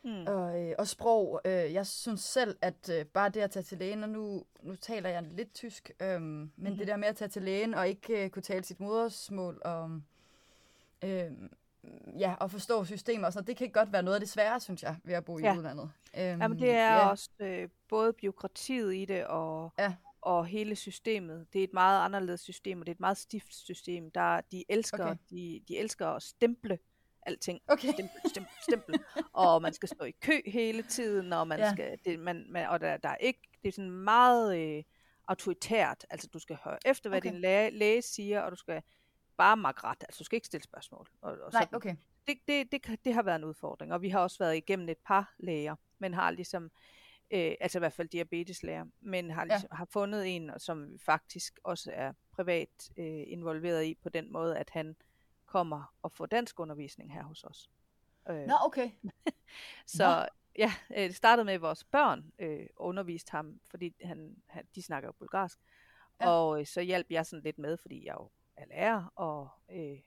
[0.04, 0.26] Mm.
[0.26, 1.40] og, øh, og sprog?
[1.44, 4.76] Øh, jeg synes selv, at øh, bare det at tage til lægen, og nu, nu
[4.76, 6.76] taler jeg lidt tysk, øh, men mm-hmm.
[6.76, 10.00] det der med at tage til lægen og ikke øh, kunne tale sit modersmål og
[11.04, 11.30] øh,
[12.18, 14.60] ja, og forstå systemer og sådan noget, det kan godt være noget af det svære,
[14.60, 15.56] synes jeg, ved at bo i Ja.
[15.56, 15.90] udlandet.
[16.16, 17.08] Øh, Jamen det er ja.
[17.08, 19.94] også øh, både byråkratiet i det, og, Ja.
[20.20, 21.46] og hele systemet.
[21.52, 24.10] Det er et meget anderledes system, og det er et meget stift system.
[24.10, 25.16] Der, de, elsker, okay.
[25.30, 26.78] de, de elsker at stemple
[27.26, 27.60] alting.
[27.68, 27.92] Okay.
[27.92, 28.94] Stempel, stempel, stempel.
[29.32, 31.64] og man skal stå i kø hele tiden, og man Ja.
[31.64, 31.72] ja.
[31.72, 34.82] skal, det, man, man, og der, der er ikke, det er sådan meget øh,
[35.28, 36.06] autoritært.
[36.10, 37.32] Altså du skal høre efter, hvad Okay.
[37.32, 38.82] din læge, læge siger, og du skal
[39.36, 39.96] bare makke ret.
[40.08, 41.08] Altså du skal ikke stille spørgsmål.
[41.22, 41.76] Og, og Nej, sådan.
[41.76, 41.96] okay.
[42.26, 44.98] det, det, det, det har været en udfordring, og vi har også været igennem et
[45.06, 46.70] par læger, men har ligesom,
[47.30, 49.46] øh, altså i hvert fald diabeteslæger, men har, Ja.
[49.46, 54.58] ligesom, har fundet en, som faktisk også er privat øh, involveret i på den måde,
[54.58, 54.96] at han
[55.52, 57.70] kommer og får dansk undervisning her hos os.
[58.30, 58.90] Øh, Nå, okay.
[59.96, 60.26] så Nå.
[60.58, 64.82] ja, øh, det startede med, at vores børn øh, underviste ham, fordi han, han, de
[64.82, 65.58] snakker jo bulgarsk.
[66.20, 66.28] Ja.
[66.28, 69.98] Og øh, så hjalp jeg sådan lidt med, fordi jeg jo er lærer, og, øh,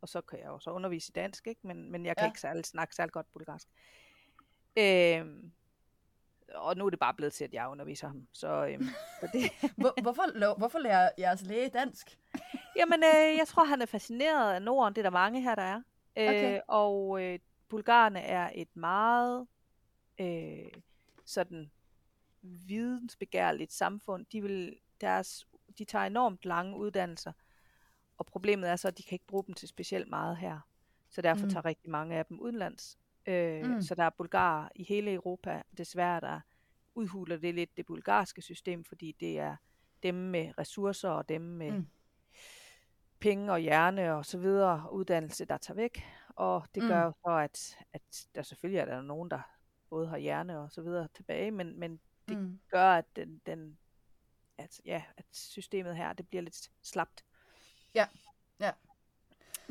[0.00, 1.66] og så kan jeg jo så undervise i dansk, ikke?
[1.66, 2.30] Men, men jeg kan ja.
[2.30, 3.68] ikke særlig, snakke særlig godt bulgarsk.
[4.76, 5.26] Øh,
[6.54, 8.26] og nu er det bare blevet til, at jeg underviser ham.
[8.32, 8.82] Så, øh,
[9.20, 12.18] så det, Hvor, hvorfor, hvorfor lærer jeres læge dansk?
[12.78, 14.94] Jamen, øh, jeg tror, han er fascineret af Norden.
[14.94, 15.82] Det er der mange her, der er.
[16.16, 16.60] Øh, Okay.
[16.68, 17.38] Og øh,
[17.68, 19.46] bulgarerne er et meget
[20.20, 20.70] øh,
[21.24, 21.70] sådan
[22.42, 24.26] vidensbegærligt samfund.
[24.32, 25.46] De, vil, deres,
[25.78, 27.32] de tager enormt lange uddannelser,
[28.18, 30.60] og problemet er så, at de kan ikke bruge dem til specielt meget her.
[31.10, 31.50] Så derfor mm.
[31.50, 32.98] tager rigtig mange af dem udenlands.
[33.26, 33.82] Øh, Mm.
[33.82, 35.62] Så der er bulgarer i hele Europa.
[35.78, 36.40] Desværre, der
[36.94, 39.56] udhuler det lidt det bulgarske system, fordi det er
[40.02, 41.86] dem med ressourcer og dem med Mm.
[43.20, 46.04] penge og hjerne og så videre, uddannelse, der tager væk.
[46.28, 46.88] Og det Mm.
[46.88, 49.40] gør jo så, at, at der selvfølgelig er der nogen, der
[49.90, 52.60] både har hjerne og så videre tilbage, men, men det Mm.
[52.70, 53.78] gør, at, den, den,
[54.58, 57.24] at, ja, at systemet her, det bliver lidt slapt.
[57.94, 58.06] Ja.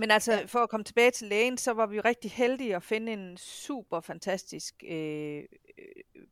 [0.02, 0.46] Men altså, Ja.
[0.46, 4.00] for at komme tilbage til lægen, så var vi rigtig heldige at finde en super
[4.00, 5.44] fantastisk øh,
[5.78, 6.26] øh,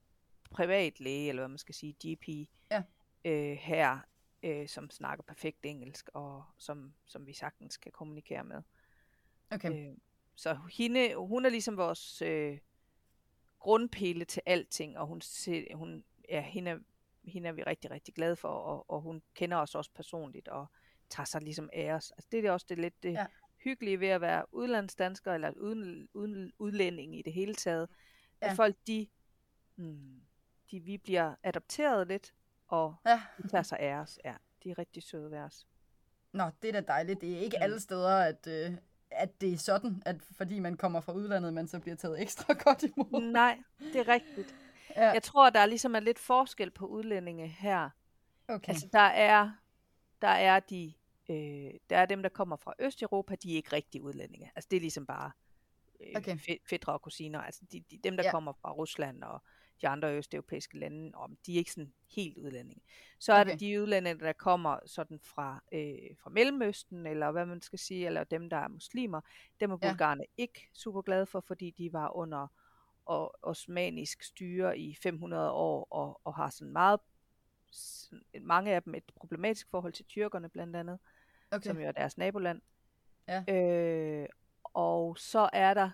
[0.51, 2.83] privat læge, eller hvad man skal sige, GP, Ja.
[3.25, 3.99] øh, her,
[4.43, 8.61] øh, som snakker perfekt engelsk, og som, som vi sagtens kan kommunikere med.
[9.51, 9.89] Okay.
[9.89, 9.97] Øh,
[10.35, 12.57] så hende, hun er ligesom vores øh,
[13.59, 15.21] grundpille til alting, og hun,
[15.73, 16.79] hun ja, hende er
[17.23, 20.65] hende er vi rigtig, rigtig glade for, og, og hun kender os også personligt, og
[21.09, 22.11] tager sig ligesom af os.
[22.11, 23.25] Altså, det er også det lidt det ja.
[23.63, 27.89] Hyggelige ved at være udlandsdansker, eller uden, uden udlænding i det hele taget.
[28.41, 28.49] Ja.
[28.49, 29.07] At folk, de,
[29.75, 30.21] hmm,
[30.71, 32.33] de, vi bliver adopteret lidt,
[32.67, 33.21] og ja.
[33.37, 34.19] de tager sig af os.
[34.25, 35.67] Ja, de er rigtig søde ved os.
[36.31, 37.21] Nå, det er da dejligt.
[37.21, 37.63] Det er ikke mm.
[37.63, 38.77] alle steder, at, øh,
[39.11, 42.53] at det er sådan, at fordi man kommer fra udlandet, man så bliver taget ekstra
[42.53, 43.31] godt imod.
[43.31, 44.55] Nej, det er rigtigt.
[44.95, 45.09] Ja.
[45.09, 47.89] Jeg tror, der er ligesom er lidt forskel på udlændinge her.
[48.47, 48.69] Okay.
[48.69, 49.51] Altså, der er,
[50.21, 50.93] der er de,
[51.29, 54.51] øh, der er dem, der kommer fra Østeuropa, de er ikke rigtige udlændinge.
[54.55, 55.31] Altså, det er ligesom bare
[55.99, 56.37] øh, okay.
[56.69, 57.41] fædre og kusiner.
[57.41, 58.31] Altså, de, de, dem, der ja.
[58.31, 59.43] kommer fra Rusland og
[59.81, 62.83] de andre østeuropæiske lande, om de er ikke sådan helt udlændinge.
[63.19, 63.39] Så okay.
[63.39, 67.79] er der de udlændinge, der kommer sådan fra, øh, fra Mellemøsten, eller hvad man skal
[67.79, 69.21] sige, eller dem, der er muslimer.
[69.59, 70.43] Dem er bulgarerne ja.
[70.43, 72.47] ikke super glade for, fordi de var under
[73.05, 76.99] og osmanisk styre i 500 år, og, og har sådan meget,
[78.41, 80.99] mange af dem et problematisk forhold til tyrkerne blandt andet,
[81.51, 81.67] okay.
[81.67, 82.61] som jo er deres naboland.
[83.27, 83.53] Ja.
[83.53, 84.27] Øh,
[84.63, 85.89] og så er der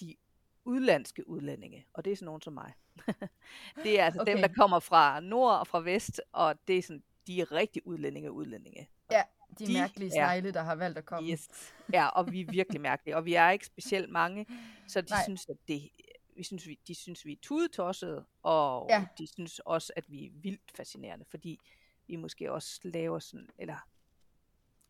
[0.00, 0.16] de
[0.64, 2.72] udlandske udlændinge, og det er sådan nogen som mig.
[3.84, 4.32] det er altså okay.
[4.32, 7.86] dem, der kommer fra nord og fra vest, og det er sådan, de er rigtig
[7.86, 8.88] udlændinge udlændinge.
[9.10, 9.22] Ja,
[9.58, 11.30] de, de mærkelige snegle, der har valgt at komme.
[11.30, 11.72] Yes.
[11.92, 14.46] Ja, og vi er virkelig mærkelige, og vi er ikke specielt mange,
[14.88, 15.22] så de Nej.
[15.24, 15.90] synes, at det,
[16.36, 19.06] vi synes, vi, de synes, vi er tudetossede, og ja.
[19.18, 21.60] de synes også, at vi er vildt fascinerende, fordi
[22.06, 23.88] vi måske også laver sådan, eller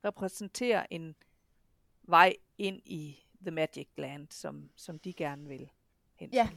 [0.05, 1.15] repræsenterer en
[2.03, 5.71] vej ind i The Magic Land, som, som de gerne vil
[6.15, 6.49] hen Ja,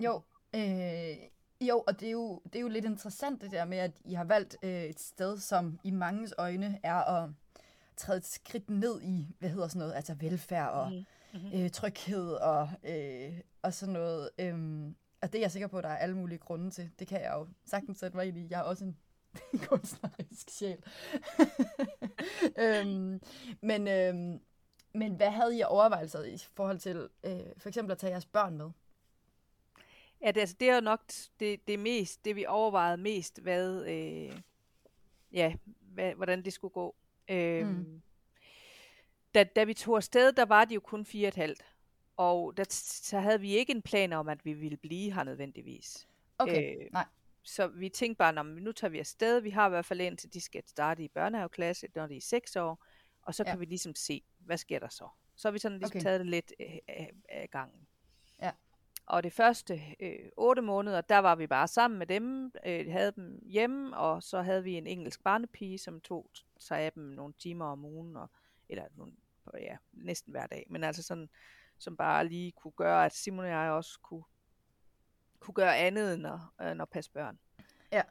[0.00, 0.22] jo.
[0.54, 1.16] Øh,
[1.60, 4.14] jo, og det er jo, det er jo lidt interessant det der med, at I
[4.14, 7.30] har valgt øh, et sted, som i manges øjne er at
[7.96, 11.60] træde et skridt ned i, hvad hedder sådan noget, altså velfærd og mm-hmm.
[11.60, 14.30] øh, tryghed og, øh, og sådan noget.
[14.38, 16.90] Øhm, og det er jeg sikker på, at der er alle mulige grunde til.
[16.98, 18.46] Det kan jeg jo sagtens sætte mig ind i.
[18.50, 18.96] Jeg er også en
[19.68, 20.84] kunstnerisk sjæl.
[22.64, 23.20] øhm,
[23.60, 24.40] men, øhm,
[24.94, 28.56] men hvad havde I overvejelser i forhold til øh, for eksempel at tage jeres børn
[28.56, 28.70] med?
[30.22, 31.02] Ja, det, altså, det er jo nok
[31.40, 34.40] det, det mest, det vi overvejede mest, hvad, øh,
[35.32, 36.94] ja, hvad, hvordan det skulle gå.
[37.28, 38.02] Øh, mm.
[39.34, 41.64] da, da vi tog afsted, der var de jo kun fire et halvt.
[42.16, 46.08] Og der, så havde vi ikke en plan om, at vi ville blive her nødvendigvis.
[46.38, 47.04] Okay, øh, nej.
[47.42, 49.40] Så vi tænkte bare, når nu tager vi afsted.
[49.40, 52.56] Vi har i hvert fald indtil de skal starte i børnehaveklasse, når de er 6
[52.56, 52.86] år.
[53.22, 53.50] Og så ja.
[53.50, 55.08] kan vi ligesom se, hvad sker der så.
[55.36, 56.02] Så har vi sådan ligesom okay.
[56.02, 57.88] taget det lidt øh, af, af gangen.
[58.42, 58.50] Ja.
[59.06, 63.12] Og det første øh, 8 måneder, der var vi bare sammen med dem, øh, havde
[63.12, 67.34] dem hjemme, og så havde vi en engelsk barnepige, som tog sig af dem nogle
[67.38, 68.30] timer om ugen, og,
[68.68, 69.12] eller nogle,
[69.60, 70.66] ja, næsten hver dag.
[70.70, 71.28] Men altså sådan,
[71.78, 74.24] som bare lige kunne gøre, at Simon og jeg også kunne,
[75.42, 77.38] kunne gøre andet end at, end at passe børn.
[77.92, 78.02] Ja.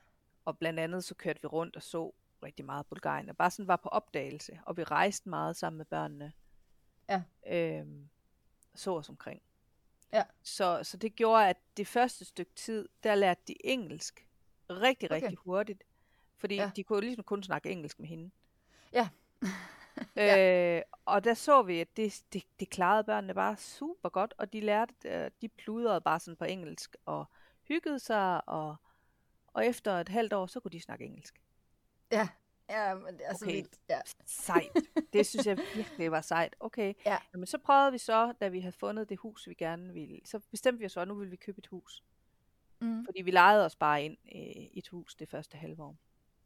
[0.45, 2.13] Og blandt andet så kørte vi rundt og så
[2.43, 5.85] rigtig meget Bulgarien, og bare sådan var på opdagelse, og vi rejste meget sammen med
[5.85, 6.33] børnene.
[7.09, 7.23] Ja.
[7.47, 8.09] Øhm,
[8.75, 9.41] så os omkring.
[10.13, 10.23] Ja.
[10.43, 14.27] Så, så det gjorde, at det første stykke tid, der lærte de engelsk
[14.69, 15.21] rigtig, okay.
[15.21, 15.83] rigtig hurtigt.
[16.37, 16.71] Fordi ja.
[16.75, 18.31] de kunne ligesom kun snakke engelsk med hende.
[18.93, 19.09] Ja.
[20.15, 20.77] Ja.
[20.77, 24.53] øh, og der så vi, at det, det, det klarede børnene bare super godt, og
[24.53, 27.25] de lærte, øh, de pludrede bare sådan på engelsk, og
[27.67, 28.75] hyggede sig, og,
[29.47, 31.41] og efter et halvt år, så kunne de snakke engelsk.
[32.11, 32.29] Ja,
[32.69, 33.37] ja men det er okay.
[33.37, 33.79] så vildt.
[33.89, 33.99] Ja.
[34.25, 34.71] Sejt.
[35.13, 36.55] Det synes jeg virkelig var sejt.
[36.59, 37.17] Okay, ja.
[37.33, 40.39] Jamen, så prøvede vi så, da vi havde fundet det hus, vi gerne ville, så
[40.51, 42.03] bestemte vi os så, at nu ville vi købe et hus.
[42.79, 43.05] Mm.
[43.05, 45.97] Fordi vi lejede os bare ind i et hus det første halve år.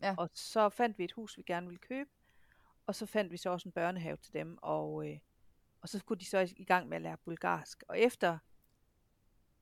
[0.02, 0.16] Ja.
[0.18, 2.10] Og så fandt vi et hus, vi gerne ville købe.
[2.88, 4.58] Og så fandt vi så også en børnehave til dem.
[4.62, 5.20] Og, øh,
[5.82, 7.84] og så skulle de så i gang med at lære bulgarsk.
[7.88, 8.38] Og efter,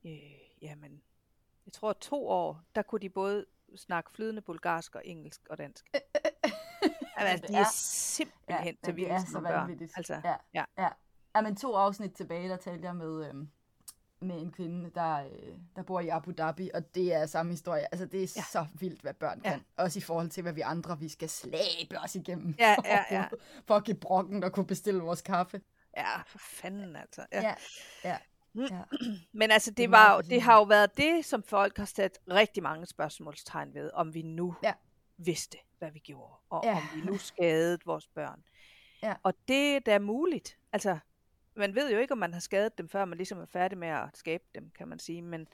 [0.05, 0.11] øh,
[0.61, 1.01] jamen,
[1.65, 5.89] jeg tror to år, der kunne de både snakke flydende bulgarsk og engelsk og dansk.
[7.17, 9.89] altså, de er, er simpelthen ja, til vildt som børn.
[9.95, 10.65] Altså, ja, ja.
[10.77, 10.89] ja.
[11.35, 11.41] ja.
[11.41, 13.49] men to afsnit tilbage, der talte jeg med, øhm,
[14.23, 17.85] med en kvinde, der, øh, der bor i Abu Dhabi, og det er samme historie.
[17.91, 18.43] Altså, det er ja.
[18.51, 19.49] så vildt, hvad børn ja.
[19.49, 19.61] kan.
[19.77, 22.55] Også i forhold til, hvad vi andre, vi skal slæbe os igennem.
[22.59, 23.25] Ja, ja, ja.
[23.67, 25.61] For at give brokken, der kunne bestille vores kaffe.
[25.97, 27.25] Ja, for fanden altså.
[27.31, 27.55] Ja, ja.
[28.03, 28.17] ja.
[28.53, 28.61] Mm.
[28.61, 28.81] Ja.
[29.39, 32.63] Men altså, det, det, var, det har jo været det, som folk har sat rigtig
[32.63, 34.73] mange spørgsmålstegn ved, om vi nu ja.
[35.17, 36.75] vidste, hvad vi gjorde, og ja.
[36.77, 38.43] om vi nu skadede vores børn.
[39.03, 39.13] Ja.
[39.23, 40.57] Og det er da muligt.
[40.73, 40.97] Altså,
[41.55, 43.87] man ved jo ikke, om man har skadet dem, før man ligesom er færdig med
[43.87, 45.21] at skabe dem, kan man sige.
[45.21, 45.47] Men,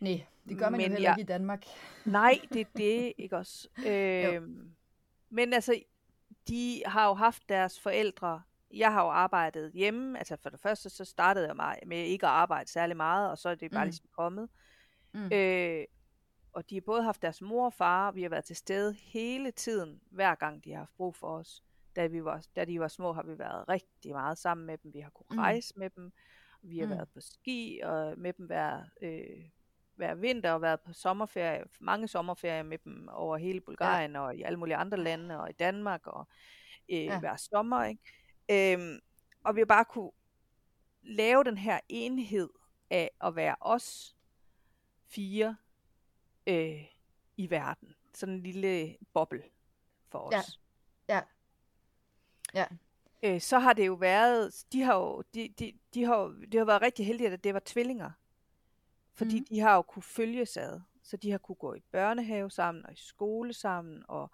[0.00, 1.64] Nej, det gør man jo heller jeg, ikke i Danmark.
[2.04, 3.68] Nej, det er det, ikke også?
[3.86, 4.70] øhm,
[5.30, 5.80] men altså,
[6.48, 10.90] de har jo haft deres forældre jeg har jo arbejdet hjemme, altså for det første
[10.90, 13.84] så startede jeg mig med ikke at arbejde særlig meget, og så er det bare
[13.84, 13.88] mm.
[13.88, 14.48] ligesom kommet.
[15.12, 15.32] Mm.
[15.32, 15.84] Øh,
[16.52, 18.92] og de har både haft deres mor og far, og vi har været til stede
[18.92, 21.64] hele tiden, hver gang de har haft brug for os.
[21.98, 24.94] Da, vi var, da de var små, har vi været rigtig meget sammen med dem.
[24.94, 25.80] Vi har kunnet rejse mm.
[25.80, 26.12] med dem.
[26.62, 26.92] Vi har mm.
[26.92, 29.44] været på ski og med dem hver, øh,
[29.94, 34.20] hver vinter og været på sommerferie, mange sommerferier med dem over hele Bulgarien ja.
[34.20, 36.28] og i alle mulige andre lande og i Danmark og
[36.88, 37.18] øh, ja.
[37.20, 37.84] hver sommer.
[37.84, 38.74] Ikke?
[38.74, 38.98] Øhm,
[39.44, 40.12] og vi har bare kunne
[41.02, 42.50] lave den her enhed
[42.90, 44.16] af at være os
[45.06, 45.56] fire
[46.46, 46.84] øh,
[47.36, 47.94] i verden.
[48.14, 49.42] Sådan en lille boble
[50.08, 50.32] for os.
[50.32, 50.38] Ja.
[50.38, 50.67] Ja.
[52.54, 52.66] Ja.
[53.22, 56.64] Øh, så har det jo været, de har jo, de, de, de har, det har
[56.64, 58.10] været rigtig heldigt, at det var tvillinger.
[59.14, 59.46] Fordi mm.
[59.50, 60.80] de har jo kunne følges ad.
[61.02, 64.30] Så de har kunne gå i børnehave sammen og i skole sammen og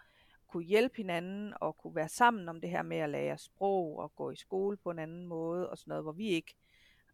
[0.46, 4.14] kunne hjælpe hinanden og kunne være sammen om det her med at lære sprog og
[4.14, 6.54] gå i skole på en anden måde og sådan noget, hvor vi ikke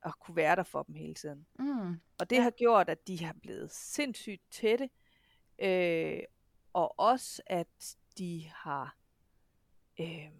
[0.02, 1.46] har kunne være der for dem hele tiden.
[1.58, 2.00] Mm.
[2.18, 2.42] Og det ja.
[2.42, 4.90] har gjort, at de har blevet sindssygt tætte,
[5.58, 6.20] øh,
[6.72, 8.96] og også at de har
[10.00, 10.30] øh,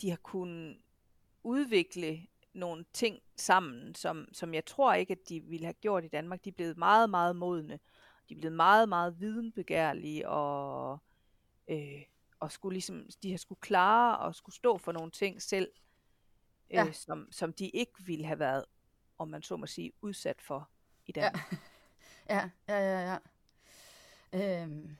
[0.00, 0.78] de har kunnet
[1.42, 6.08] udvikle nogle ting sammen, som, som jeg tror ikke, at de ville have gjort i
[6.08, 6.44] Danmark.
[6.44, 7.78] De er blevet meget, meget modne.
[8.28, 10.98] De er blevet meget, meget videnbegærlige, og,
[11.68, 12.02] øh,
[12.40, 15.72] og skulle ligesom, de har skulle klare og skulle stå for nogle ting selv,
[16.70, 16.92] øh, ja.
[16.92, 18.64] som, som de ikke ville have været,
[19.18, 20.68] om man så må sige, udsat for
[21.06, 21.52] i Danmark.
[22.28, 23.18] Ja, ja, ja, ja.
[24.32, 24.62] ja.
[24.62, 24.96] Øhm,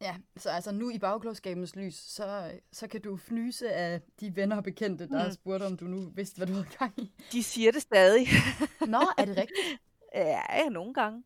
[0.00, 4.56] Ja, så altså nu i bagklogskabens lys, så, så kan du fnyse af de venner
[4.56, 5.24] og bekendte, der mm.
[5.24, 7.12] har spurgt, om du nu vidste, hvad du havde gang i.
[7.32, 8.26] De siger det stadig.
[8.86, 9.58] Nå, er det rigtigt?
[10.14, 11.24] Ja, nogle gange.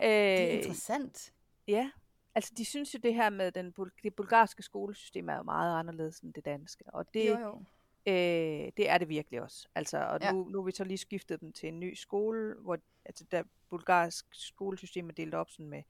[0.00, 1.32] Det er øh, interessant.
[1.68, 1.90] Ja,
[2.34, 6.20] altså de synes jo det her med den, det bulgarske skolesystem er jo meget anderledes
[6.20, 6.84] end det danske.
[6.86, 7.64] Og det, jo, jo.
[8.06, 9.68] Øh, det er det virkelig også.
[9.74, 10.32] Altså, og ja.
[10.32, 13.42] nu, nu har vi så lige skiftet dem til en ny skole, hvor altså, der
[13.68, 15.82] bulgarsk skolesystem er delt op sådan med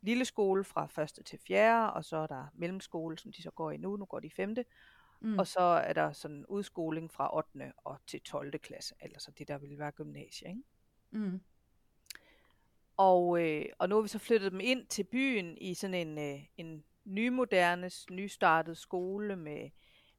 [0.00, 1.26] lille skole fra 1.
[1.26, 1.92] til 4.
[1.92, 3.96] og så er der mellemskole, som de så går i nu.
[3.96, 4.56] Nu går de i 5.
[5.20, 5.38] Mm.
[5.38, 7.72] Og så er der sådan udskoling fra 8.
[7.76, 8.58] og til 12.
[8.58, 10.48] klasse, eller så det der ville være gymnasie.
[10.48, 10.62] Ikke?
[11.10, 11.40] Mm.
[12.96, 16.18] Og, øh, og nu har vi så flyttet dem ind til byen i sådan en,
[16.18, 19.70] øh, en nymoderne, nystartet skole med,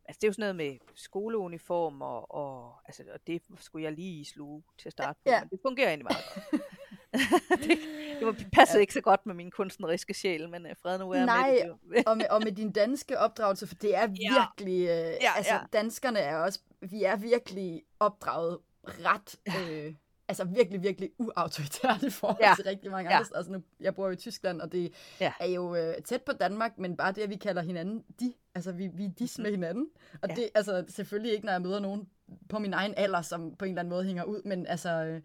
[0.06, 3.94] altså det er jo sådan noget med skoleuniform, og, og, altså, og det skulle jeg
[3.94, 5.40] lige sluge til at starte på, ja.
[5.40, 6.62] men det fungerer egentlig meget godt.
[7.64, 7.80] det,
[8.20, 8.82] det passede ja.
[8.82, 12.08] ikke så godt med min kunstneriske sjæl, men uh, fred nu er Nej, med det.
[12.08, 15.10] og, med, og med din danske opdragelse, for det er virkelig, ja.
[15.10, 15.60] Øh, ja, altså ja.
[15.74, 19.94] danskerne er også, vi er virkelig opdraget ret, øh,
[20.28, 22.54] altså virkelig, virkelig uautoritært i forhold ja.
[22.56, 23.38] til rigtig mange andre ja.
[23.38, 25.34] Altså nu, jeg bor jo i Tyskland, og det ja.
[25.40, 28.72] er jo øh, tæt på Danmark, men bare det, at vi kalder hinanden de, altså
[28.72, 29.88] vi, vi er dis med hinanden.
[30.22, 30.36] Og ja.
[30.36, 32.10] det, altså selvfølgelig ikke, når jeg møder nogen
[32.50, 34.90] på min egen alder, som på en eller anden måde hænger ud, men altså...
[34.90, 35.22] Øh,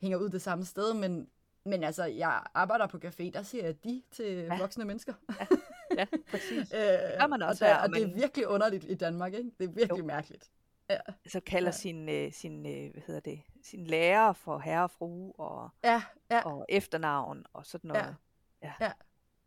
[0.00, 1.28] hænger ud det samme sted, men,
[1.64, 4.58] men altså, jeg arbejder på café, der siger jeg de til ja.
[4.58, 5.14] voksne mennesker.
[5.40, 5.46] ja,
[5.98, 6.72] ja præcis.
[6.72, 7.64] øh, det gør man også.
[7.64, 8.00] Og, der, og man...
[8.02, 9.50] det er virkelig underligt i Danmark, ikke?
[9.58, 10.04] Det er virkelig jo.
[10.04, 10.50] mærkeligt.
[10.90, 10.98] Ja.
[11.26, 11.72] Så kalder ja.
[11.72, 16.02] sin, øh, sin, øh, hvad hedder det, sin lærer for herre og fru, og, ja,
[16.30, 16.40] ja.
[16.40, 18.16] og efternavn, og sådan noget.
[18.62, 18.72] Ja.
[18.80, 18.92] ja.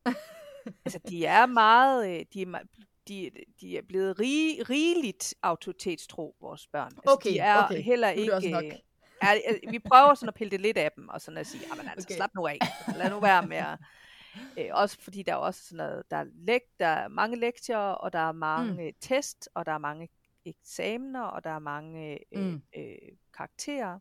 [0.06, 0.14] ja.
[0.86, 2.60] altså, de er meget, øh, de er,
[3.08, 3.32] de,
[3.62, 6.92] de er blevet rig, rigeligt autoritetstro, vores børn.
[6.98, 7.82] Altså, okay, de er okay.
[7.82, 8.84] heller ikke,
[9.24, 11.90] ja, vi prøver sådan at pille det lidt af dem, og sådan at sige, jamen
[11.90, 12.16] altså, okay.
[12.16, 12.60] slap nu af,
[12.96, 13.80] lad nu være med at,
[14.58, 17.78] øh, også fordi der er også sådan noget, der er, lek, der er mange lektier,
[17.78, 18.94] og der er mange mm.
[19.00, 20.10] test, og der er mange
[20.46, 22.62] eksamener, og der er mange øh, mm.
[22.78, 22.96] øh,
[23.34, 24.00] karakterer.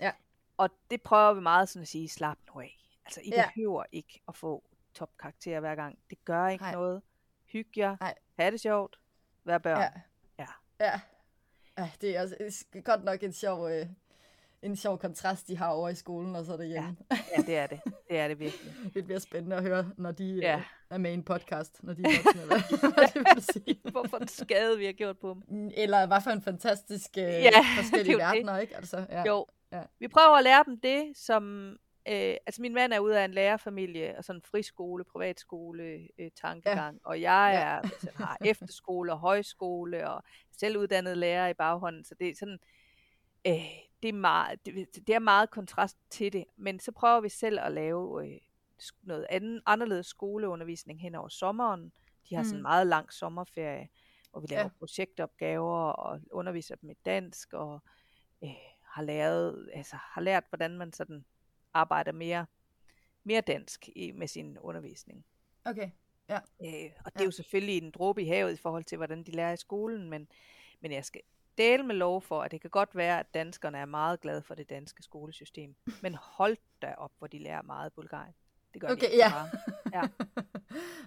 [0.00, 0.12] Ja.
[0.56, 2.78] Og det prøver vi meget sådan at sige, slap nu af.
[3.04, 3.50] Altså, I ja.
[3.54, 5.98] behøver ikke at få topkarakterer hver gang.
[6.10, 6.72] Det gør ikke Nej.
[6.72, 7.02] noget.
[7.44, 7.96] Hyg jer.
[8.00, 8.14] Nej.
[8.38, 8.98] Ha' det sjovt.
[9.44, 9.80] Vær børn.
[9.80, 9.90] Ja.
[10.38, 10.46] Ja.
[10.80, 11.00] ja.
[11.78, 13.86] ja det er også er godt nok en sjov, øh,
[14.62, 16.96] en sjov kontrast, de har over i skolen, og så derhjemme.
[17.10, 17.80] Ja, ja det er det.
[18.08, 18.72] Det er det virkelig.
[18.94, 20.56] det bliver spændende at høre, når de ja.
[20.56, 23.80] øh, er med i en podcast, når de er voksne, hvad, hvad det vil sige.
[23.92, 25.42] Hvorfor en skade, vi har gjort på dem.
[25.58, 28.62] Mm, eller hvad for en fantastisk øh, ja, forskellige verdener, det.
[28.62, 28.76] ikke?
[28.76, 29.22] Altså, ja.
[29.26, 29.46] Jo.
[29.72, 29.82] Ja.
[29.98, 31.70] Vi prøver at lære dem det, som...
[32.08, 36.30] Øh, altså min mand er ude af en lærerfamilie, og sådan en friskole, privatskole, øh,
[36.40, 37.08] tankegang, ja.
[37.08, 37.76] og jeg er, ja.
[37.76, 40.22] altså, har efterskole og højskole, og
[40.58, 42.58] selv uddannet lærer i baghånden, så det er sådan...
[43.46, 47.28] Øh, det er, meget, det, det er meget kontrast til det, men så prøver vi
[47.28, 48.40] selv at lave øh,
[49.02, 51.92] noget anden, anderledes skoleundervisning hen over sommeren.
[52.28, 52.46] De har mm.
[52.46, 53.88] sådan en meget lang sommerferie,
[54.30, 54.68] hvor vi laver ja.
[54.78, 57.80] projektopgaver og underviser dem i dansk, og
[58.44, 58.50] øh,
[58.82, 61.24] har, lært, altså, har lært, hvordan man sådan
[61.74, 62.46] arbejder mere,
[63.24, 65.24] mere dansk i, med sin undervisning.
[65.64, 65.90] Okay,
[66.28, 66.36] ja.
[66.36, 67.20] Øh, og det ja.
[67.20, 70.10] er jo selvfølgelig en dråbe i havet i forhold til, hvordan de lærer i skolen,
[70.10, 70.28] men,
[70.80, 71.20] men jeg skal
[71.60, 74.54] dele med lov for, at det kan godt være, at danskerne er meget glade for
[74.54, 75.74] det danske skolesystem.
[76.02, 78.34] Men hold da op, hvor de lærer meget Bulgarien.
[78.72, 79.30] Det gør de Okay, ikke ja.
[79.30, 79.50] meget.
[79.92, 80.02] Ja.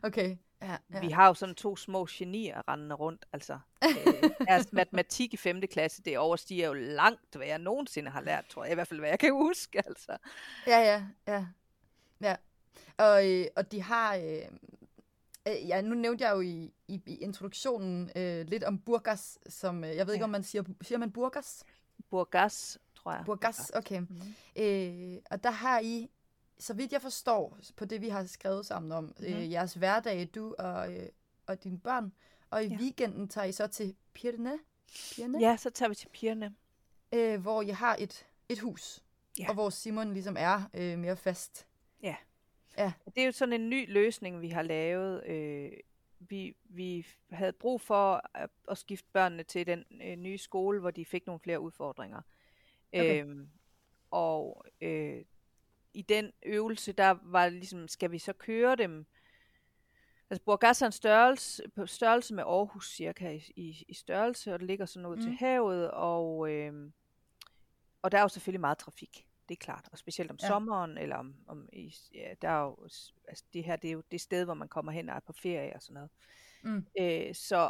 [0.04, 1.00] Okay, ja, ja.
[1.00, 3.26] Vi har jo sådan to små genier rendende rundt.
[3.34, 3.54] Altså,
[3.86, 5.62] øh, deres matematik i 5.
[5.62, 8.72] klasse, det overstiger jo langt, hvad jeg nogensinde har lært, tror jeg.
[8.72, 9.78] I hvert fald, hvad jeg kan huske.
[9.88, 10.18] Altså.
[10.68, 11.46] Ja, ja, ja.
[12.22, 12.36] ja.
[12.98, 14.16] Og, øh, og de har...
[14.16, 14.42] Øh,
[15.48, 19.84] øh, ja, nu nævnte jeg jo i, i, i introduktionen øh, lidt om burgas, som...
[19.84, 20.26] Øh, jeg ved ikke, Ja.
[20.26, 20.64] om man siger...
[20.82, 21.64] Siger man burgas?
[22.10, 23.24] Burgas, tror jeg.
[23.26, 24.00] Burgas, okay.
[24.00, 24.36] Mhm.
[24.56, 26.10] Øh, og der har I,
[26.60, 29.26] så vidt jeg forstår, på det vi har skrevet sammen om, mm-hmm.
[29.34, 31.10] øh, jeres hverdag, du og, øh,
[31.48, 32.14] og dine børn,
[32.50, 32.74] og i ja.
[32.74, 32.80] Ja.
[32.80, 34.60] weekenden tager I så til Pirne,
[35.16, 36.56] Pirne Ja, så tager vi til pigerne.
[37.14, 39.04] øh, hvor I har et, et hus,
[39.40, 39.48] Ja.
[39.48, 41.68] og hvor Simon ligesom er øh, mere fast.
[43.06, 45.26] Det er jo sådan en ny løsning, vi har lavet.
[45.26, 45.72] Øh,
[46.20, 50.92] vi, vi havde brug for at, at skifte børnene til den øh, nye skole, hvor
[50.92, 52.22] de fik nogle flere udfordringer.
[52.94, 53.24] Okay.
[53.24, 53.50] Øhm,
[54.12, 55.26] og øh,
[55.94, 59.06] i den øvelse, der var ligesom, skal vi så køre dem?
[60.30, 64.60] Altså Burgas er en størrelse, på størrelse med Aarhus cirka i, i, i størrelse, og
[64.60, 65.22] det ligger sådan ud mm.
[65.22, 66.92] til havet, og, øh,
[68.02, 69.28] og der er jo selvfølgelig meget trafik.
[69.50, 70.48] Det er klart, og specielt om Ja.
[70.48, 72.78] sommeren, eller om, om i, ja, der er jo,
[73.28, 75.34] altså det her, det er jo det sted, hvor man kommer hen og er på
[75.34, 76.10] ferie og sådan noget.
[76.64, 76.86] Mm.
[77.00, 77.70] Øh, så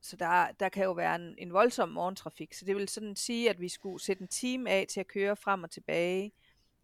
[0.00, 2.54] så der, der kan jo være en, en voldsom morgentrafik.
[2.54, 5.36] Så det vil sådan sige, at vi skulle sætte en time af til at køre
[5.36, 6.32] frem og tilbage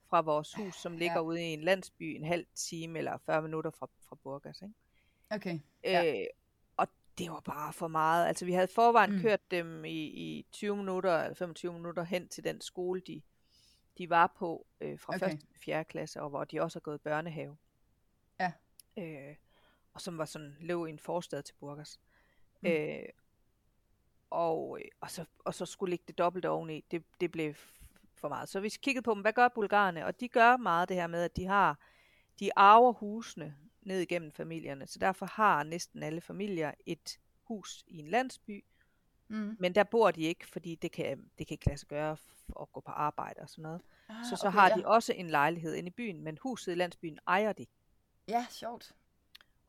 [0.08, 1.20] fra vores hus, som ligger Ja.
[1.20, 4.62] ude i en landsby, en halv time eller 40 minutter fra, fra Burgas.
[4.62, 4.74] Ikke?
[5.30, 5.58] Okay.
[5.84, 6.20] Ja.
[6.20, 6.26] Øh,
[6.76, 6.88] og
[7.18, 8.26] det var bare for meget.
[8.26, 9.20] Altså vi havde forvejen mm.
[9.20, 13.22] kørt dem i, i 20 minutter eller 25 minutter hen til den skole, de,
[13.98, 15.26] de var på øh, fra Okay.
[15.26, 15.34] okay.
[15.34, 15.40] 1.
[15.40, 15.84] til 4.
[15.84, 17.56] klasse, og hvor de også har gået børnehave.
[18.40, 18.52] Ja.
[18.98, 19.36] Øh,
[19.94, 22.00] og som var sådan, lå i en forstad til Burgas.
[22.60, 22.68] Mm.
[22.68, 23.02] Øh,
[24.30, 26.84] og, øh, og, så, og så skulle ligge det dobbelt oveni.
[26.90, 27.54] Det, det blev
[28.14, 28.48] for meget.
[28.48, 30.06] Så vi kiggede på dem, hvad gør bulgarerne?
[30.06, 31.78] Og de gør meget det her med, at de har,
[32.40, 34.86] de arver husene ned igennem familierne.
[34.86, 38.64] Så derfor har næsten alle familier et hus i en landsby,
[39.30, 39.56] Mm.
[39.58, 42.16] men der bor de ikke, fordi det kan, det kan ikke lade sig gøre
[42.60, 43.80] at gå på arbejde og sådan noget.
[44.08, 44.74] Ah, Så så okay, har ja.
[44.74, 47.66] de også en lejlighed inde i byen, men huset i landsbyen ejer de.
[48.28, 48.92] Ja, sjovt.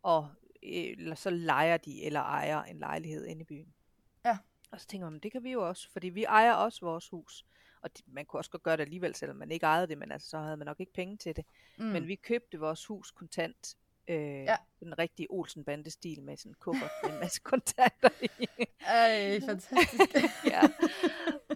[0.03, 0.30] og
[0.64, 3.74] eller så lejer de eller ejer en lejlighed inde i byen.
[4.26, 4.38] Ja.
[4.72, 7.45] Og så tænker man, det kan vi jo også, fordi vi ejer også vores hus.
[7.82, 10.12] Og det, man kunne også godt gøre det alligevel, selvom man ikke ejede det, men
[10.12, 11.45] altså, så havde man nok ikke penge til det.
[11.78, 11.86] Mm.
[11.86, 13.78] Men vi købte vores hus kontant.
[14.07, 14.55] Øh, Ja.
[14.79, 18.47] Den rigtige Olsen-bande-stil med sådan en kuffert med en masse kontanter i.
[18.87, 20.15] Ej, fantastisk.
[20.53, 20.61] ja.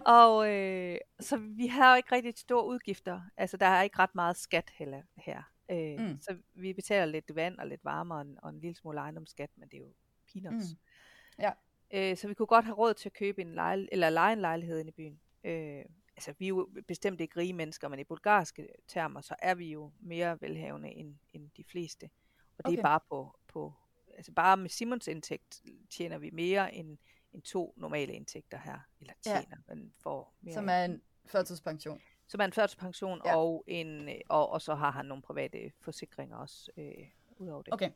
[0.06, 3.20] Og øh, så vi har jo ikke rigtig store udgifter.
[3.36, 5.42] Altså, der er ikke ret meget skat heller her.
[5.70, 6.04] Øh, Mm.
[6.04, 6.18] mm.
[6.20, 9.50] Så vi betaler lidt vand og lidt varme og en, og en lille smule ejendomsskat,
[9.56, 9.92] men det er jo
[10.32, 10.66] peanuts.
[10.72, 11.42] Mm.
[11.42, 11.50] Ja.
[11.90, 14.40] Øh, så vi kunne godt have råd til at købe en lejl- eller lege en
[14.40, 15.20] lejlighed inde i byen.
[15.44, 15.84] Øh,
[16.16, 19.72] altså, vi er jo bestemt ikke rige mennesker, men i bulgarske termer, så er vi
[19.72, 22.10] jo mere velhavende end, end de fleste.
[22.58, 22.78] Og det Okay.
[22.78, 23.72] er bare på, på,
[24.16, 26.98] altså bare med Simons indtægt tjener vi mere end,
[27.32, 28.78] end to normale indtægter her.
[29.00, 29.30] Eller Ja.
[29.40, 32.00] tjener, men får mere Som er en førtidspension.
[32.26, 33.30] som er en førtidspension, Ja.
[33.30, 33.36] ja.
[33.36, 36.92] og, en, og, og så har han nogle private forsikringer også øh,
[37.36, 37.72] udover det.
[37.72, 37.90] Okay.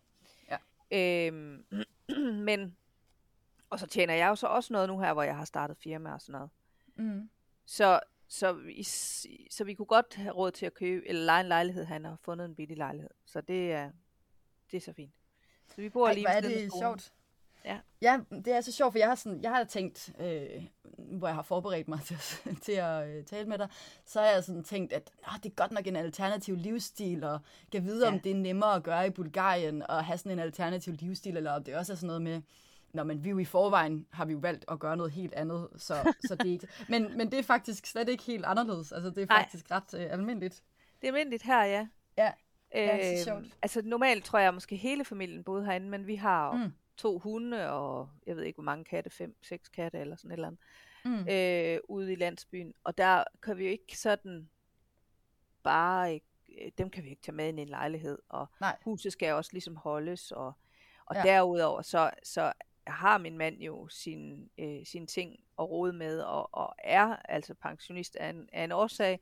[0.92, 1.64] Øhm,
[2.48, 2.76] men,
[3.70, 6.12] og så tjener jeg jo så også noget nu her, hvor jeg har startet firma
[6.12, 6.50] og sådan noget.
[6.94, 7.30] Mm.
[7.66, 8.82] Så, så, vi,
[9.50, 12.16] så vi kunne godt have råd til at købe, eller lege en lejlighed, han har
[12.22, 13.10] fundet en billig lejlighed.
[13.24, 13.90] Så det er,
[14.70, 15.12] det er så fint.
[15.68, 17.12] Så vi bor Ej, lige hvor er det sjovt.
[17.64, 17.78] Ja.
[18.02, 20.62] ja, det er så sjovt, for jeg har, sådan, jeg har tænkt, øh,
[20.98, 23.68] hvor jeg har forberedt mig til, at- til at øh, tale med dig,
[24.06, 27.40] så har jeg sådan tænkt, at ah, det er godt nok en alternativ livsstil, og
[27.72, 28.12] kan vide, ja.
[28.12, 31.52] om det er nemmere at gøre i Bulgarien, at have sådan en alternativ livsstil, eller
[31.52, 32.42] om det også er sådan noget med,
[32.92, 35.68] Nå, men vi jo i forvejen, har vi jo valgt at gøre noget helt andet,
[35.76, 36.68] så, så det er ikke...
[36.88, 38.92] Men, men det er faktisk slet ikke helt anderledes.
[38.92, 40.62] Altså, det er faktisk ret øh, almindeligt.
[41.00, 41.88] Det er almindeligt her, ja.
[42.16, 42.32] Ja,
[42.74, 43.44] Ja, Øhm, sjovt.
[43.62, 46.72] altså normalt tror jeg måske hele familien boede herinde, men vi har Mm.
[46.96, 50.32] to hunde, og jeg ved ikke hvor mange katte, fem, seks katte eller sådan et
[50.34, 50.60] eller andet.
[51.04, 51.28] Mm.
[51.28, 52.74] øh, ude i landsbyen.
[52.84, 54.48] Og der kan vi jo ikke sådan
[55.62, 56.20] bare,
[56.62, 58.18] øh, dem kan vi ikke tage med ind i en lejlighed.
[58.28, 58.76] Og Nej.
[58.84, 60.32] huset skal også ligesom holdes.
[60.32, 60.52] Og,
[61.06, 61.22] og Ja.
[61.22, 62.52] derudover, så, så
[62.86, 67.54] har min mand jo sine øh, sine ting at rode med, og, og er altså
[67.54, 69.20] pensionist af en, af en årsag,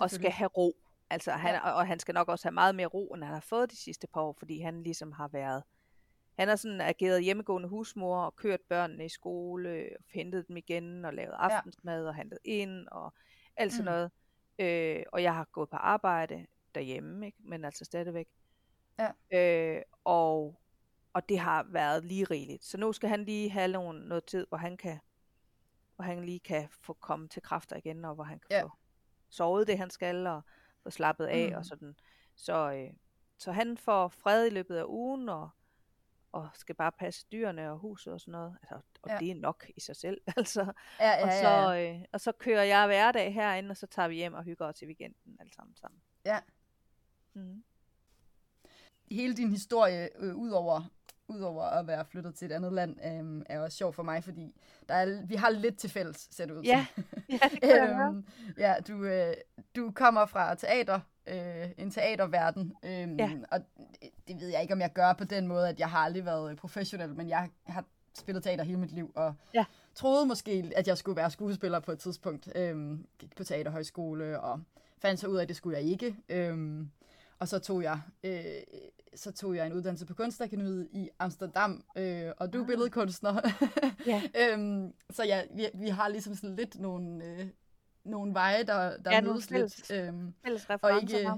[0.00, 0.76] og skal have ro.
[1.10, 1.70] Altså han, Ja.
[1.70, 4.06] og, han skal nok også have meget mere ro, end han har fået de sidste
[4.06, 5.62] par år, fordi han ligesom har været
[6.38, 11.04] han har sådan ageret hjemmegående husmor og kørt børnene i skole, og hentet dem igen
[11.04, 13.14] og lavet aftensmad og handlet ind og
[13.56, 13.94] alt sådan Mm.
[13.94, 14.10] noget.
[14.98, 17.38] Øh, og jeg har gået på arbejde derhjemme, ikke?
[17.40, 18.28] men altså stadigvæk.
[18.98, 19.10] Ja.
[19.76, 20.60] Øh, og,
[21.12, 22.64] og det har været lige rigeligt.
[22.64, 24.98] Så nu skal han lige have nogle, noget tid, hvor han kan,
[25.96, 28.62] hvor han lige kan få komme til kræfter igen, og hvor han kan Ja.
[28.62, 28.70] få
[29.28, 30.42] sovet det, han skal, og
[30.82, 31.56] få slappet af Mm.
[31.56, 31.96] og sådan.
[32.36, 32.92] Så, øh,
[33.38, 35.50] så han får fred i løbet af ugen, og,
[36.32, 38.58] og skal bare passe dyrene og huset og sådan noget.
[38.62, 39.18] Altså, og Ja.
[39.18, 40.72] det er nok i sig selv, altså.
[41.00, 41.92] Ja, ja, Og så, ja.
[41.94, 44.82] øh, og så kører jeg hverdag herinde, og så tager vi hjem og hygger os
[44.82, 46.00] i weekenden alle sammen sammen.
[46.24, 46.40] Ja.
[47.34, 47.64] Mm.
[49.10, 50.82] hele din historie, øh, udover,
[51.30, 54.54] udover at være flyttet til et andet land, øh, er også sjov for mig, fordi
[54.88, 57.04] der er, vi har lidt til fælles, ser det ud Ja, som.
[57.28, 58.24] ja, det kan øhm,
[58.58, 59.34] ja, du, øh,
[59.76, 63.30] du kommer fra teater, øh, en teaterverden, øh, Ja.
[63.50, 63.60] og
[64.02, 66.24] det- det ved jeg ikke, om jeg gør på den måde, at jeg har aldrig
[66.24, 67.84] været øh, professionel, men jeg har
[68.18, 69.64] spillet teater hele mit liv, og Ja.
[69.94, 72.48] troede måske, at jeg skulle være skuespiller på et tidspunkt.
[72.54, 74.60] Øh, gik på teaterhøjskole, og
[74.98, 76.16] fandt så ud af, at det skulle jeg ikke.
[76.28, 76.86] Øh,
[77.40, 78.42] og så tog jeg øh,
[79.14, 82.66] så tog jeg en uddannelse på Kunstakademiet i Amsterdam, øh, og du er Ah.
[82.68, 83.40] billedkunstner.
[84.06, 84.22] Ja.
[84.40, 87.46] øhm, så ja, vi, vi har ligesom sådan lidt nogle, øh,
[88.04, 89.90] nogle veje, der, der Ja, mødes lidt.
[89.90, 91.30] Øhm, Fælles referencer ikke-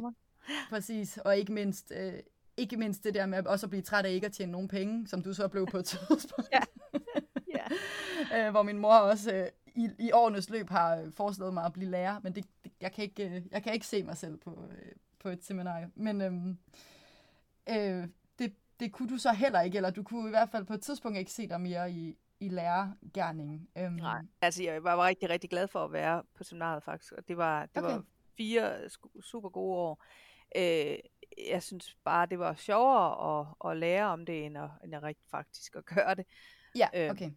[0.71, 2.13] præcis, og ikke mindst, øh,
[2.57, 5.07] ikke mindst det der med også at blive træt af ikke at tjene nogen penge,
[5.09, 6.49] som du så blev på et tidspunkt.
[6.53, 6.61] Ja.
[7.55, 7.67] Ja.
[8.47, 11.73] øh, hvor min mor også øh, i, i årenes løb har øh, foreslået mig at
[11.73, 14.37] blive lærer, men det, det, jeg, kan ikke, øh, jeg kan ikke se mig selv
[14.37, 14.93] på, øh,
[15.23, 15.93] på et seminarium.
[15.95, 16.59] Men øhm,
[17.69, 18.09] øh,
[18.39, 20.83] det, det kunne du så heller ikke, eller du kunne i hvert fald på et
[20.83, 23.69] tidspunkt ikke se dig mere i, i lærergærningen.
[23.79, 27.13] Øhm, Nej, altså jeg var, var rigtig, rigtig glad for at være på seminariet faktisk,
[27.13, 27.95] og det var, det Okay.
[27.95, 28.05] var
[28.37, 28.89] fire
[29.23, 30.05] super gode år.
[30.57, 30.97] Øh,
[31.51, 35.03] jeg synes bare, det var sjovere at, at lære om det, end at, end at
[35.03, 36.27] rigtig faktisk at gøre det.
[36.77, 37.31] Ja, Øh, okay.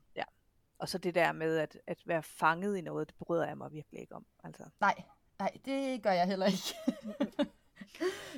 [0.80, 3.72] Og så det der med at, at være fanget i noget, det bryder jeg mig
[3.72, 4.26] virkelig ikke om.
[4.44, 4.64] Altså.
[4.80, 5.04] Nej,
[5.40, 6.76] nej, det gør jeg heller ikke.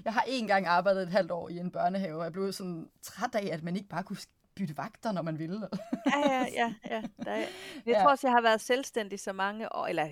[0.05, 2.89] jeg har en gang arbejdet et halvt år i en børnehave, og jeg blev sådan
[3.01, 4.17] træt af, at man ikke bare kunne
[4.55, 5.59] bytte vagter, når man ville.
[6.05, 6.73] Ja, ja, ja.
[6.89, 7.01] ja.
[7.25, 7.47] Der, er- jeg
[7.87, 8.01] Ja.
[8.01, 10.09] tror også, jeg har været selvstændig så mange år, eller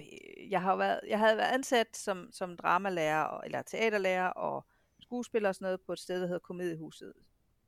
[0.49, 4.65] jeg har været, jeg havde været ansat som, som dramalærer, og, eller teaterlærer og
[5.01, 7.13] skuespiller og sådan noget på et sted, der hedder Komediehuset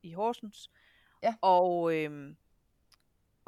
[0.02, 0.70] i Horsens.
[1.22, 1.34] Ja.
[1.40, 2.36] Og, øhm,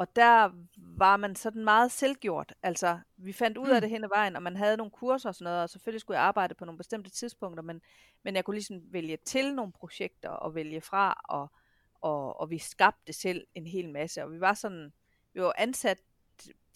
[0.01, 2.55] og der var man sådan meget selvgjort.
[2.63, 3.81] Altså, vi fandt ud af Mm.
[3.81, 6.19] det hen ad vejen, og man havde nogle kurser og sådan noget, og selvfølgelig skulle
[6.19, 7.81] jeg arbejde på nogle bestemte tidspunkter, men,
[8.23, 11.53] men jeg kunne ligesom vælge til nogle projekter og vælge fra, og,
[12.01, 14.93] og, og vi skabte selv en hel masse, og vi var sådan,
[15.33, 15.99] vi var ansat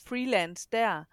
[0.07, 1.05] freelance der,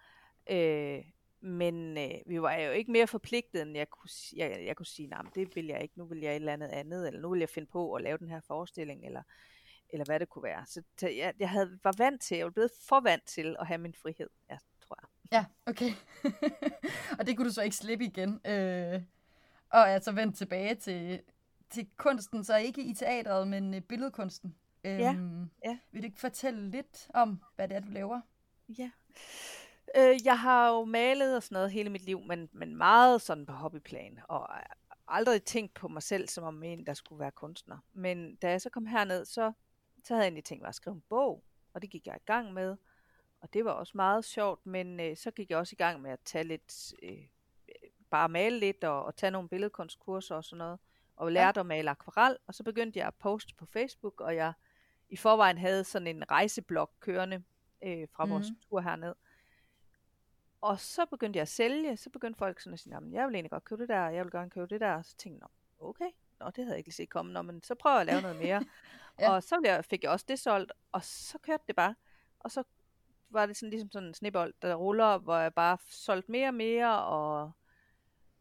[0.50, 1.04] øh,
[1.40, 5.08] men øh, vi var jo ikke mere forpligtet, end jeg kunne, jeg, jeg kunne sige,
[5.08, 7.30] nej, men det vil jeg ikke, nu vil jeg et eller andet andet, eller nu
[7.30, 9.22] vil jeg finde på at lave den her forestilling, eller,
[9.92, 10.66] eller hvad det kunne være.
[10.66, 13.78] Så jeg, jeg havde, var vant til, jeg var blevet for vant til at have
[13.78, 15.08] min frihed, ja, tror jeg.
[15.32, 15.92] Ja, okay.
[17.18, 18.40] og det kunne du så ikke slippe igen.
[18.46, 19.02] Øh,
[19.70, 21.22] og er så vendt tilbage til,
[21.70, 24.56] til kunsten, så ikke i teatret, men øh, billedkunsten.
[24.84, 25.78] Øhm, ja.
[25.92, 28.20] Vil du ikke fortælle lidt om, hvad det er, du laver?
[28.78, 28.90] Ja.
[29.96, 33.46] Øh, jeg har jo malet og sådan noget hele mit liv, men, men meget sådan
[33.46, 34.48] på hobbyplan, og
[35.08, 37.78] aldrig tænkt på mig selv som om en, der skulle være kunstner.
[37.92, 39.52] Men da jeg så kom herned, så,
[40.02, 41.44] så havde jeg egentlig tænkt mig at skrive en bog,
[41.74, 42.76] og det gik jeg i gang med.
[43.40, 46.10] Og det var også meget sjovt, men øh, så gik jeg også i gang med
[46.10, 47.18] at tage lidt, øh,
[48.10, 50.78] bare male lidt og, og tage nogle billedkunstkurser og sådan noget,
[51.16, 54.52] og lærte at male akvarel, og så begyndte jeg at poste på Facebook, og jeg
[55.08, 57.42] i forvejen havde sådan en rejseblog kørende
[57.82, 58.58] øh, fra vores Mhm.
[58.60, 59.14] tur herned.
[60.60, 63.26] Og så begyndte jeg at sælge, så begyndte folk sådan at sige, "Nå, men jeg
[63.26, 65.44] vil egentlig godt købe det der, jeg vil gerne købe det der, og så tænkte
[65.44, 65.48] jeg,
[65.80, 68.00] "Nå, okay, Nå, det havde jeg ikke lige set komme, Nå, men så prøver jeg
[68.00, 68.64] at lave noget mere.
[69.18, 69.30] Ja.
[69.30, 71.94] Og så jeg- fik jeg også det solgt, og så kørte det bare.
[72.40, 72.62] Og så
[73.30, 76.54] var det sådan ligesom sådan en snebold, der ruller, hvor jeg bare solgte mere og
[76.54, 77.52] mere, og,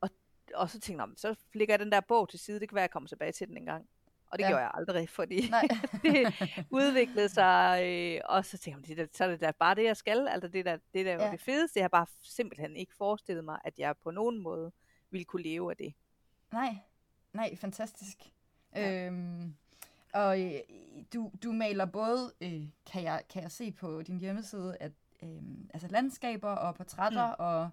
[0.01, 0.09] og,
[0.55, 2.69] og så tænkte jeg, "Nå, men så lægger jeg den der bog til side, det
[2.69, 3.89] kan være, jeg kommer tilbage til den en gang.
[4.31, 4.49] Og det Ja.
[4.49, 5.41] gjorde jeg aldrig, fordi
[6.03, 6.33] det
[6.71, 9.83] udviklede sig, øh, og så tænkte jeg, "Det der- så er det da bare det,
[9.83, 10.27] jeg skal.
[10.27, 11.25] Altså det der, det der Ja.
[11.25, 11.31] ja.
[11.31, 11.79] det fedeste.
[11.79, 14.71] Jeg har bare simpelthen ikke forestillet mig, at jeg på nogen måde
[15.09, 15.93] ville kunne leve af det.
[16.51, 16.75] Nej,
[17.33, 18.17] nej, fantastisk.
[18.75, 19.05] Ja.
[19.05, 19.55] Øhm,
[20.13, 20.51] og øh,
[21.13, 24.91] du, du maler både, øh, kan, jeg, kan jeg se på din hjemmeside, at
[25.23, 25.29] øh,
[25.73, 27.35] altså landskaber og portrætter mm.
[27.39, 27.69] og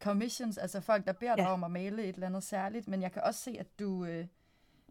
[0.00, 1.52] commissions, altså folk, der beder dig Ja.
[1.52, 4.26] om at male et eller andet særligt, men jeg kan også se, at du, øh,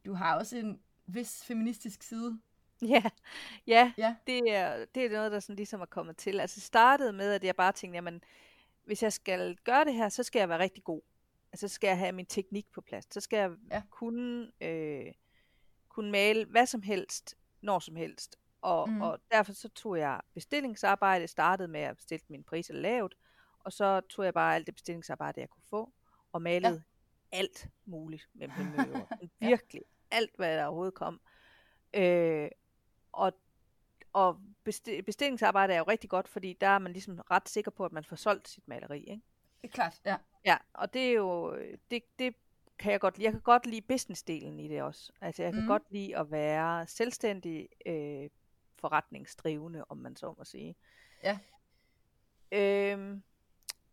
[0.05, 2.39] du har også en vis feministisk side.
[2.81, 3.03] Ja,
[3.67, 4.15] ja, Ja.
[4.27, 6.39] Det, er, det er noget, der sådan ligesom er kommet til.
[6.39, 8.23] Altså det startede med, at jeg bare tænkte, jamen,
[8.85, 11.01] hvis jeg skal gøre det her, så skal jeg være rigtig god.
[11.51, 13.13] Altså så skal jeg have min teknik på plads.
[13.13, 13.75] Så skal jeg Ja.
[13.75, 13.81] ja.
[13.89, 15.05] kunne, øh,
[15.95, 18.35] kunne male hvad som helst, når som helst.
[18.61, 19.01] Og, mm.
[19.01, 23.15] og derfor så tog jeg bestillingsarbejde, startede med at bestille min priser lavt,
[23.59, 25.93] og så tog jeg bare alt det bestillingsarbejde, jeg kunne få,
[26.31, 26.83] og malede
[27.31, 27.37] ja.
[27.37, 29.07] alt muligt med min møde.
[29.39, 29.81] Virkelig
[30.11, 31.21] alt, hvad der overhovedet kom.
[31.93, 32.49] Øh,
[33.11, 33.33] og,
[34.13, 37.85] og besti- bestillingsarbejde er jo rigtig godt, fordi der er man ligesom ret sikker på,
[37.85, 39.21] at man får solgt sit maleri, ikke?
[39.61, 40.17] Det er klart, ja.
[40.45, 41.57] Ja, og det er jo,
[41.91, 42.35] det, det
[42.81, 43.19] kan jeg godt.
[43.19, 45.11] Jeg kan godt lide businessdelen i det også.
[45.21, 45.67] Altså jeg kan Mhm.
[45.67, 48.29] godt lide at være selvstændig øh,
[48.79, 50.75] forretningsdrivende, om man så må sige.
[51.23, 51.39] Ja.
[52.51, 53.23] Øhm,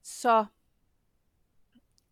[0.03, 0.47] så,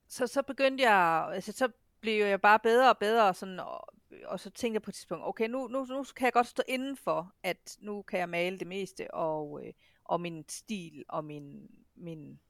[0.08, 1.68] så, så begyndte jeg, altså så
[2.00, 3.88] blev jeg bare bedre og bedre, sådan, og,
[4.24, 6.62] og så tænkte jeg på et tidspunkt, okay, nu, nu, nu kan jeg godt stå
[6.68, 9.72] inden for, at nu kan jeg male det meste, og, øh,
[10.04, 12.40] og min stil, og min, min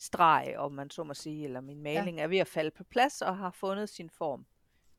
[0.00, 2.22] streg, om man så må sige, eller min maling ja.
[2.22, 4.46] er ved at falde på plads, og har fundet sin form.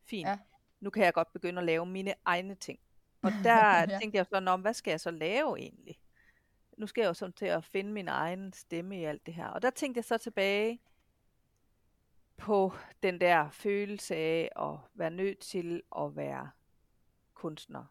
[0.06, 0.28] Fint.
[0.30, 0.40] Ja.
[0.80, 2.80] Nu kan jeg godt begynde at lave mine egne ting.
[3.22, 3.98] Og der Ja.
[4.00, 6.00] tænkte jeg sådan om, hvad skal jeg så lave egentlig?
[6.78, 9.48] Nu skal jeg jo sådan til at finde min egen stemme i alt det her.
[9.48, 10.80] Og der tænkte jeg så tilbage
[12.38, 12.74] på
[13.04, 16.50] den der følelse af at være nødt til at være
[17.34, 17.86] kunstner,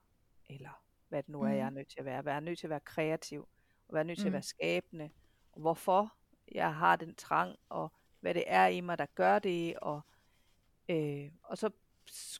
[0.48, 1.56] eller hvad det nu er, Mhm.
[1.56, 2.24] jeg er nødt til at være.
[2.24, 3.48] Være nødt til at være kreativ,
[3.88, 4.32] og være nødt til at Mhm.
[4.32, 5.10] være skabende,
[5.52, 6.14] og hvorfor
[6.50, 10.00] jeg har den trang, og hvad det er i mig, der gør det, og,
[10.88, 11.70] øh, og så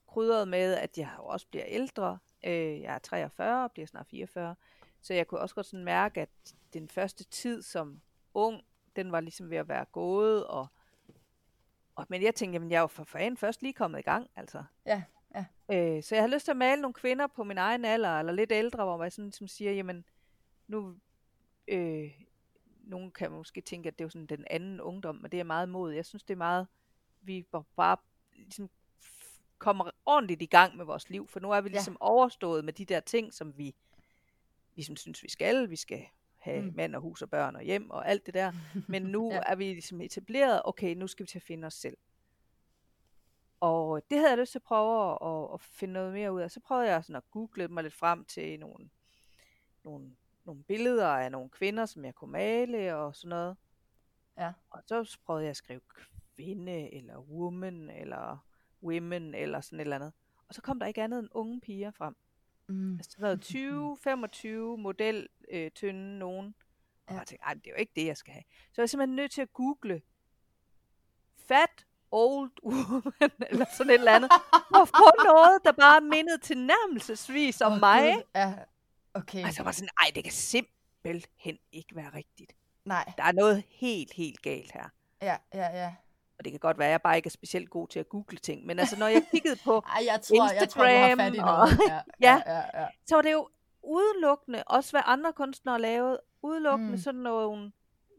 [0.06, 2.18] krydret med, at jeg også bliver ældre.
[2.44, 4.54] Øh, jeg er 43, bliver snart 44,
[5.00, 8.00] så jeg kunne også godt sådan mærke, at den første tid som
[8.34, 8.62] ung,
[8.96, 10.66] den var ligesom ved at være gået, og,
[11.94, 14.30] og men jeg tænkte, jamen jeg er jo for fanden først lige kommet i gang,
[14.36, 14.64] altså.
[14.86, 15.02] Ja,
[15.34, 15.44] ja.
[15.72, 18.32] Øh, så jeg har lyst til at male nogle kvinder på min egen alder, eller
[18.32, 20.04] lidt ældre, hvor man sådan ligesom siger, jamen
[20.66, 20.96] nu,
[21.68, 22.10] øh,
[22.82, 25.44] nogen kan måske tænke, at det er jo sådan den anden ungdom, men det er
[25.44, 25.92] meget mod.
[25.92, 26.66] Jeg synes, det er meget,
[27.20, 27.96] vi bare
[28.36, 28.70] ligesom
[29.58, 31.72] kommer ordentligt i gang med vores liv, for nu er vi Ja.
[31.72, 33.74] ligesom overstået med de der ting, som vi
[34.74, 35.70] ligesom synes, vi skal.
[35.70, 36.06] Vi skal
[36.38, 36.72] have Mm.
[36.76, 38.52] mand og hus og børn og hjem og alt det der.
[38.88, 39.34] Men nu Ja.
[39.36, 39.42] ja.
[39.46, 41.96] er vi ligesom etableret, okay, nu skal vi til at finde os selv.
[43.60, 46.40] Og det havde jeg lyst til at prøve at, at, at finde noget mere ud
[46.40, 46.50] af.
[46.50, 48.90] Så prøvede jeg sådan at google mig lidt frem til nogle,
[49.84, 50.16] nogle,
[50.50, 53.56] nogle billeder af nogle kvinder, som jeg kunne male og sådan noget.
[54.38, 54.52] Ja.
[54.70, 55.80] Og så prøvede jeg at skrive
[56.36, 58.46] kvinde, eller woman, eller
[58.82, 60.12] women, eller sådan et eller andet.
[60.48, 62.16] Og så kom der ikke andet end unge piger frem.
[62.68, 62.94] Mm.
[62.96, 66.54] Altså der var 20, 25 model øh, tynde nogen.
[67.06, 67.18] Og Ja.
[67.18, 68.44] jeg tænkte, det er jo ikke det, jeg skal have.
[68.72, 70.02] Så jeg er simpelthen nødt til at google
[71.48, 74.30] fat old woman, eller sådan et eller andet.
[74.74, 78.24] Og få noget, der bare mindede tilnærmelsesvis om Åh, mig.
[78.34, 78.54] Ja,
[79.14, 79.44] okay.
[79.44, 82.52] Altså, jeg var sådan, ej, det kan simpelthen ikke være rigtigt.
[82.84, 84.88] Nej, Der er noget helt, helt galt her.
[85.22, 85.94] ja, ja, ja.
[86.38, 88.38] Og det kan godt være, at jeg bare ikke er specielt god til at google
[88.38, 88.66] ting.
[88.66, 91.36] Men altså, når jeg kiggede på, Ej, jeg tror, jeg tror, du har fat i
[91.36, 91.80] Instagram noget.
[91.80, 92.42] og- Ja, Ja.
[92.74, 93.48] ja, ja, så var det jo
[93.82, 96.98] udelukkende, også hvad andre kunstnere lavede, udelukkende Mm.
[96.98, 97.72] sådan, noget,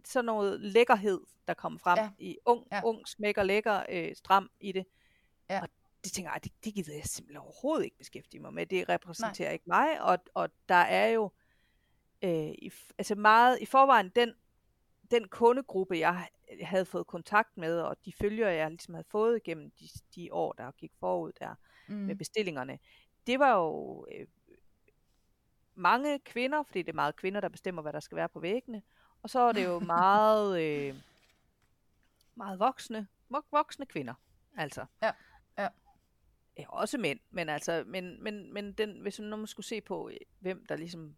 [0.05, 2.09] sådan noget lækkerhed, der kom frem Ja.
[2.17, 2.81] i ung, Ja.
[2.83, 4.85] ung, smækker, lækker, øh, stram i det.
[5.49, 5.61] Ja.
[5.61, 5.67] Og
[6.03, 8.65] det tænker jeg, det, det gider jeg simpelthen overhovedet ikke beskæftige mig med.
[8.65, 9.53] Det repræsenterer Nej.
[9.53, 11.31] ikke mig, og, og der er jo
[12.21, 14.33] øh, i, altså meget, i forvejen den,
[15.11, 16.27] den kundegruppe, jeg
[16.61, 20.53] havde fået kontakt med, og de følger, jeg ligesom havde fået gennem de, de år,
[20.53, 21.55] der gik forud der,
[21.87, 21.95] mm.
[21.95, 22.79] med bestillingerne,
[23.27, 24.27] det var jo øh,
[25.75, 28.81] mange kvinder, fordi det er meget kvinder, der bestemmer, hvad der skal være på væggene.
[29.23, 30.95] Og så er det jo meget, øh,
[32.35, 34.13] meget voksne, vok- voksne kvinder,
[34.57, 34.85] altså.
[35.01, 35.11] Ja,
[36.57, 36.65] ja.
[36.69, 40.17] Også mænd, men altså, men, men, men den, hvis man nu skulle se på, øh,
[40.39, 41.15] hvem der ligesom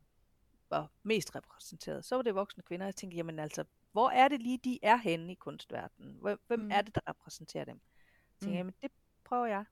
[0.70, 2.86] var mest repræsenteret, så var det voksne kvinder.
[2.86, 6.18] Jeg tænkte, jamen altså, hvor er det lige, de er henne i kunstverdenen?
[6.22, 6.72] Hvem, Mm.
[6.72, 7.76] er det, der repræsenterer dem?
[7.86, 8.58] Jeg tænkte, Mm.
[8.58, 8.92] jamen det
[9.24, 9.66] prøver jeg.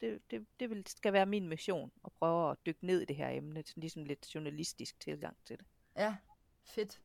[0.00, 3.16] Det, det, det vil, skal være min mission, at prøve at dykke ned i det
[3.16, 5.66] her emne, sådan ligesom lidt journalistisk tilgang til det.
[5.96, 6.16] Ja,
[6.64, 7.00] fedt.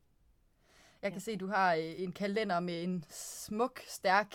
[1.02, 1.20] Jeg kan Ja.
[1.20, 4.34] se, at du har øh, en kalender med en smuk, stærk,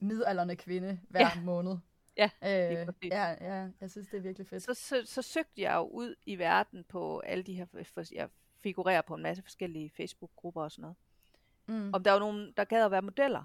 [0.00, 1.40] midalderne kvinde hver Ja.
[1.40, 1.76] måned.
[2.16, 4.62] Ja, øh, ja, ja, jeg synes, det er virkelig fedt.
[4.62, 8.28] Så, så, så søgte jeg jo ud i verden på alle de her, for jeg
[8.62, 10.96] figurerer på en masse forskellige Facebook-grupper og sådan noget.
[11.66, 11.94] Mm.
[11.94, 13.44] Om der var nogen, der gad at være modeller.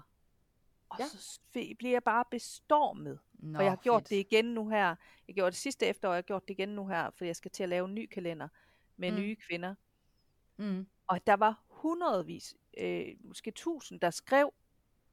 [0.88, 1.04] Og Ja.
[1.06, 3.18] så bliver jeg bare bestormet.
[3.32, 4.10] Nå, For jeg har gjort fedt.
[4.10, 4.94] det igen nu her.
[5.28, 7.50] Jeg gjorde det sidste efterår, jeg har gjort det igen nu her, for jeg skal
[7.50, 8.48] til at lave en ny kalender
[8.96, 9.16] med mm.
[9.16, 9.74] nye kvinder.
[10.56, 10.86] Mm.
[11.06, 14.52] Og der var hundredvis, øh, måske tusind, der skrev,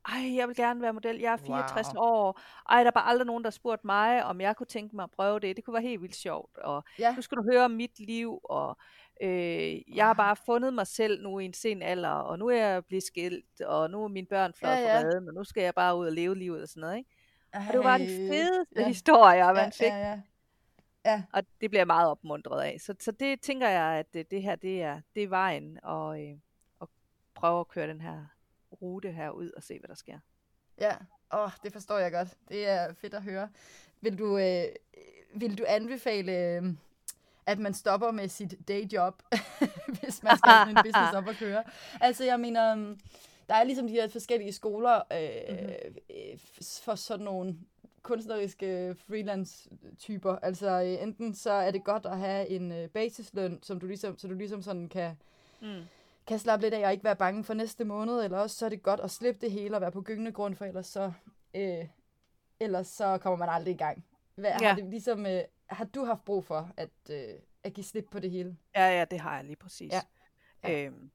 [0.08, 2.04] ej, jeg vil gerne være model, jeg er 64 Wow.
[2.04, 2.40] år.
[2.70, 5.12] Ej, der er bare aldrig nogen, der spurgte mig, om jeg kunne tænke mig at
[5.12, 5.56] prøve det.
[5.56, 6.58] Det kunne være helt vildt sjovt.
[6.58, 8.78] Og Ja, nu skal du høre om mit liv, og
[9.22, 12.56] øh, jeg har bare fundet mig selv nu i en sen alder, og nu er
[12.56, 15.64] jeg blevet skilt, og nu er mine børn fløjet Ja, ja, redden, og nu skal
[15.64, 16.98] jeg bare ud og leve livet og sådan noget.
[16.98, 17.10] Ikke?
[17.54, 18.88] Ej, Og det var de fedeste ja.
[18.88, 19.88] historier, man ja, fik.
[19.92, 20.22] ja, ja.
[21.06, 22.78] Ja, Og det bliver jeg meget opmuntret af.
[22.80, 26.22] Så, så det tænker jeg, at det, det her, det er, det er vejen, og,
[26.24, 26.38] øh,
[26.80, 26.90] og
[27.36, 28.26] prøve at køre den her
[28.82, 30.20] rute her ud og se, hvad der sker.
[30.82, 30.96] ja.
[31.34, 32.28] Åh, oh, det forstår jeg godt.
[32.50, 33.50] Det er fedt at høre.
[34.02, 34.66] Vil du, øh,
[35.34, 36.32] vil du anbefale...
[36.32, 36.74] Øh,
[37.46, 39.22] at man stopper med sit dayjob,
[40.00, 41.64] hvis man skal have en business op at køre.
[42.02, 43.00] Altså, jeg mener, øhm,
[43.48, 46.40] der er ligesom de her forskellige skoler øh, mm-hmm.
[46.84, 47.56] for sådan nogle
[48.02, 50.36] kunstneriske freelance-typer.
[50.36, 54.18] Altså øh, enten så er det godt at have en øh, basisløn, som du ligesom,
[54.18, 55.18] så du ligesom sådan kan,
[55.62, 55.82] mm.
[56.30, 58.70] Kan slappe lidt af og ikke være bange for næste måned, eller også så er
[58.70, 61.12] det godt at slippe det hele og være på gyngende grund, for ellers så,
[61.54, 61.86] øh,
[62.60, 64.06] ellers så kommer man aldrig i gang.
[64.36, 64.68] Hvad, ja.
[64.68, 68.20] har, det ligesom, øh, har du haft brug for at, øh, at give slip på
[68.20, 68.58] det hele?
[68.76, 69.94] Ja, ja, det har jeg lige præcis.
[69.94, 70.02] Ja.
[70.64, 70.86] Ja.
[70.86, 71.12] Øhm,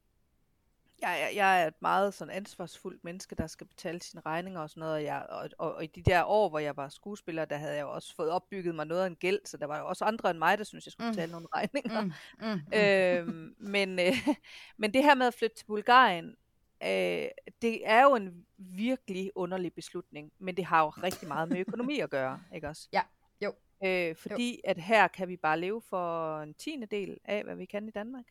[1.10, 4.80] jeg, jeg er et meget sådan ansvarsfuldt menneske, der skal betale sine regninger og sådan
[4.80, 4.94] noget.
[4.94, 7.74] Og, jeg, og, og, og i de der år, hvor jeg var skuespiller, der havde
[7.74, 10.04] jeg jo også fået opbygget mig noget af en gæld, så der var jo også
[10.04, 11.14] andre end mig, der synes jeg skulle mm.
[11.14, 11.32] betale mm.
[11.32, 12.00] nogle regninger.
[12.00, 12.06] Mm.
[12.06, 12.12] Mm.
[12.54, 12.78] Mm.
[12.78, 14.28] Øhm, men, øh,
[14.80, 16.36] men det her med at flytte til Bulgarien,
[16.82, 17.28] øh,
[17.62, 22.00] det er jo en virkelig underlig beslutning, men det har jo rigtig meget med økonomi
[22.00, 22.88] at gøre, ikke også?
[22.92, 23.02] Ja,
[23.40, 23.54] jo.
[23.84, 24.70] Øh, fordi jo.
[24.70, 27.90] at her kan vi bare leve for en tiende del af, hvad vi kan i
[27.90, 28.24] Danmark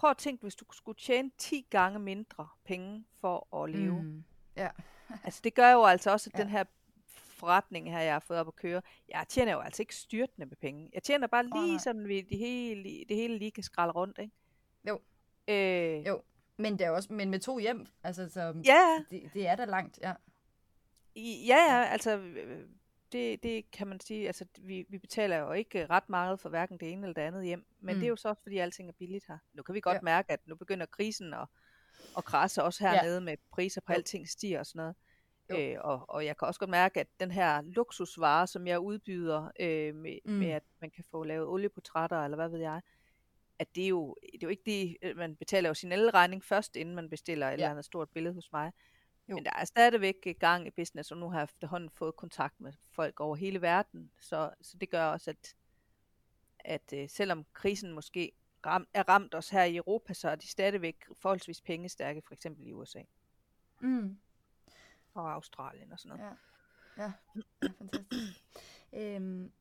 [0.00, 4.02] prøv at tænke, hvis du skulle tjene 10 gange mindre penge for at leve.
[4.02, 4.24] Mm.
[4.56, 4.68] Ja.
[5.24, 6.42] altså det gør jo altså også, at ja.
[6.42, 6.64] den her
[7.06, 10.56] forretning her, jeg har fået op at køre, jeg tjener jo altså ikke styrtende med
[10.56, 10.90] penge.
[10.94, 14.18] Jeg tjener bare lige oh, sådan, at det hele, det hele lige kan skralde rundt,
[14.18, 14.32] ikke?
[14.88, 15.00] Jo.
[15.48, 16.22] Øh, jo,
[16.56, 19.04] men, det er også, men med to hjem, altså så, ja.
[19.10, 20.12] det, det er da langt, ja.
[21.16, 22.68] Ja, ja, altså øh,
[23.12, 26.78] det, det kan man sige, altså vi, vi betaler jo ikke ret meget for hverken
[26.78, 28.00] det ene eller det andet hjem, men mm.
[28.00, 29.38] det er jo så også, fordi alting er billigt her.
[29.54, 30.00] Nu kan vi godt ja.
[30.02, 31.46] mærke, at nu begynder krisen at,
[32.16, 33.20] at krasse også hernede ja.
[33.20, 33.96] med priser på jo.
[33.96, 34.96] alting stiger og sådan noget.
[35.52, 39.50] Øh, og, og jeg kan også godt mærke, at den her luksusvare, som jeg udbyder
[39.60, 40.32] øh, med, mm.
[40.32, 42.80] med, at man kan få lavet olieportrætter, eller hvad ved jeg,
[43.58, 46.44] at det er jo, det er jo ikke det, øh, man betaler jo sin elregning
[46.44, 47.54] først, inden man bestiller et ja.
[47.54, 48.72] eller andet stort billede hos mig.
[49.30, 49.34] Jo.
[49.34, 52.72] Men der er stadigvæk gang i business, og nu har jeg efterhånden fået kontakt med
[52.90, 54.10] folk over hele verden.
[54.20, 55.56] Så, så det gør også, at,
[56.58, 58.32] at uh, selvom krisen måske
[58.66, 62.66] ram, er ramt os her i Europa, så er de stadigvæk forholdsvis pengestærke, for eksempel
[62.66, 63.02] i USA.
[63.80, 64.18] Mm.
[65.14, 66.36] Og Australien og sådan noget.
[66.96, 67.12] Ja, ja.
[67.62, 68.42] ja fantastisk.
[68.92, 69.52] øhm,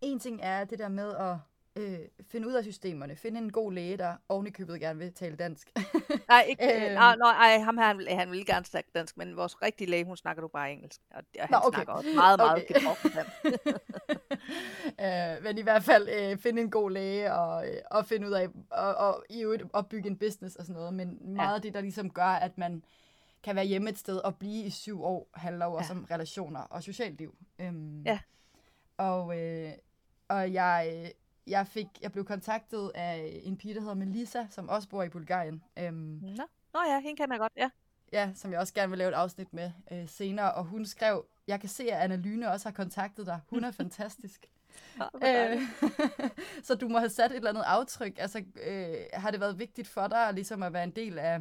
[0.00, 1.36] en ting er det der med at
[1.78, 5.12] øh, finde ud af systemerne, finde en god læge, der oven i købet gerne vil
[5.12, 5.72] tale dansk.
[6.28, 9.62] nej, ikke, øh, nej, nej, ham her, han, han vil gerne snakke dansk, men vores
[9.62, 11.76] rigtige læge, hun snakker du bare engelsk, og, og han Nå, okay.
[11.76, 13.06] snakker også meget, meget okay.
[15.36, 18.32] øh, men i hvert fald øh, finde en god læge, og, øh, og finde ud
[18.32, 21.54] af, og, og i øvrigt opbygge en business og sådan noget, men meget ja.
[21.54, 22.82] af det, der ligesom gør, at man
[23.42, 25.98] kan være hjemme et sted og blive i syv år, handler jo også ja.
[25.98, 27.34] om relationer og socialt liv.
[27.58, 28.18] Øhm, ja.
[28.96, 29.72] Og, øh,
[30.28, 31.12] og jeg
[31.48, 35.08] jeg fik, jeg blev kontaktet af en pige, der hedder Melissa, som også bor i
[35.08, 35.62] Bulgarien.
[35.78, 36.42] Øhm, Nå.
[36.74, 37.70] Nå ja, hende kan jeg godt, ja.
[38.12, 40.54] Ja, som jeg også gerne vil lave et afsnit med øh, senere.
[40.54, 43.40] Og hun skrev, jeg kan se, at Anna Lyne også har kontaktet dig.
[43.48, 44.46] Hun er fantastisk.
[45.24, 45.62] øh,
[46.66, 48.18] så du må have sat et eller andet aftryk.
[48.18, 51.40] Altså, øh, har det været vigtigt for dig ligesom at være en del af,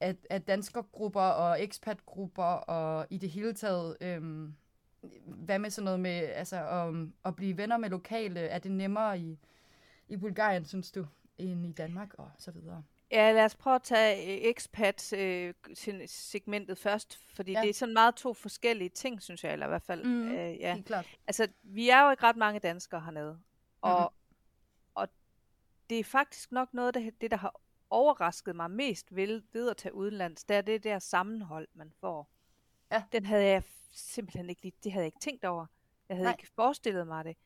[0.00, 3.96] af, af danskergrupper og ekspatgrupper og i det hele taget...
[4.00, 4.48] Øh,
[5.24, 6.94] hvad med sådan noget med altså, at,
[7.24, 8.40] at blive venner med lokale?
[8.40, 9.38] Er det nemmere i,
[10.08, 11.06] i Bulgarien, synes du,
[11.38, 12.82] end i Danmark og så videre?
[13.10, 14.48] Ja, lad os prøve at tage
[15.16, 17.60] øh, segmentet først, fordi ja.
[17.60, 20.04] det er sådan meget to forskellige ting, synes jeg, eller i hvert fald.
[20.04, 20.74] Mm, øh, ja.
[20.74, 21.06] Helt klart.
[21.26, 23.38] Altså, vi er jo ikke ret mange danskere hernede,
[23.80, 24.16] og, mm.
[24.94, 25.08] og
[25.90, 29.70] det er faktisk nok noget af det, det, der har overrasket mig mest ved, ved
[29.70, 32.30] at tage udenlands, det er det der sammenhold, man får.
[32.92, 33.02] Ja.
[33.12, 33.62] Den havde jeg
[33.92, 35.66] simpelthen ikke lige, det havde jeg ikke tænkt over.
[36.08, 36.34] Jeg havde Nej.
[36.38, 37.36] ikke forestillet mig det.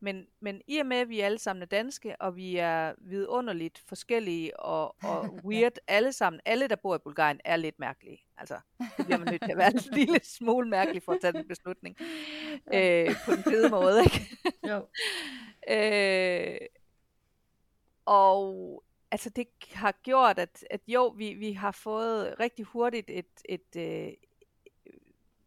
[0.00, 3.78] Men, men i og med, at vi alle sammen er danske, og vi er vidunderligt
[3.78, 8.24] forskellige og, og weird alle sammen, alle der bor i Bulgarien er lidt mærkelige.
[8.36, 8.60] Altså,
[8.96, 11.48] det bliver man nødt til at være en lille smule mærkelig for at tage den
[11.48, 11.96] beslutning.
[12.74, 14.36] Øh, på en fede måde, ikke?
[14.70, 14.86] jo.
[15.76, 16.58] øh,
[18.04, 23.26] og altså det har gjort, at, at jo, vi, vi har fået rigtig hurtigt et,
[23.48, 24.16] et, et,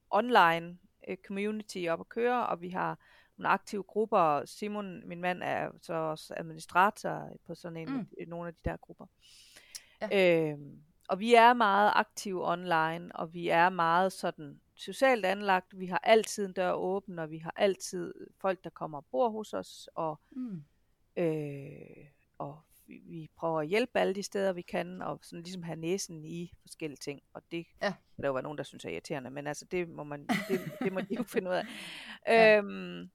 [0.10, 0.78] online
[1.08, 3.00] øh, community op at køre, og vi har
[3.38, 4.46] nogle aktive grupper.
[4.46, 8.08] Simon, min mand, er så også administrator på sådan en, mm.
[8.28, 9.06] nogle af de der grupper.
[10.02, 10.52] Ja.
[10.52, 15.80] Øhm, og vi er meget aktive online, og vi er meget sådan socialt anlagt.
[15.80, 19.30] Vi har altid en dør åben, og vi har altid folk, der kommer og bor
[19.30, 20.64] hos os, og, mm.
[21.18, 25.64] øh, og vi, vi prøver at hjælpe alle de steder, vi kan, og sådan ligesom
[25.64, 27.22] have næsen i forskellige ting.
[27.34, 27.94] Og det ja.
[28.16, 30.72] kan der jo være nogen, der synes er irriterende, men altså det må man, det,
[30.80, 31.66] det må de jo finde ud af.
[32.28, 32.58] Ja.
[32.58, 33.10] Øhm,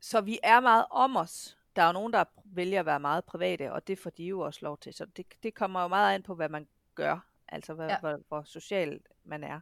[0.00, 1.58] så vi er meget om os.
[1.76, 4.40] Der er jo nogen, der vælger at være meget private, og det får de jo
[4.40, 4.94] også lov til.
[4.94, 8.00] Så det, det kommer jo meget an på, hvad man gør, altså hvad, ja.
[8.00, 9.60] hvor, hvor social man er.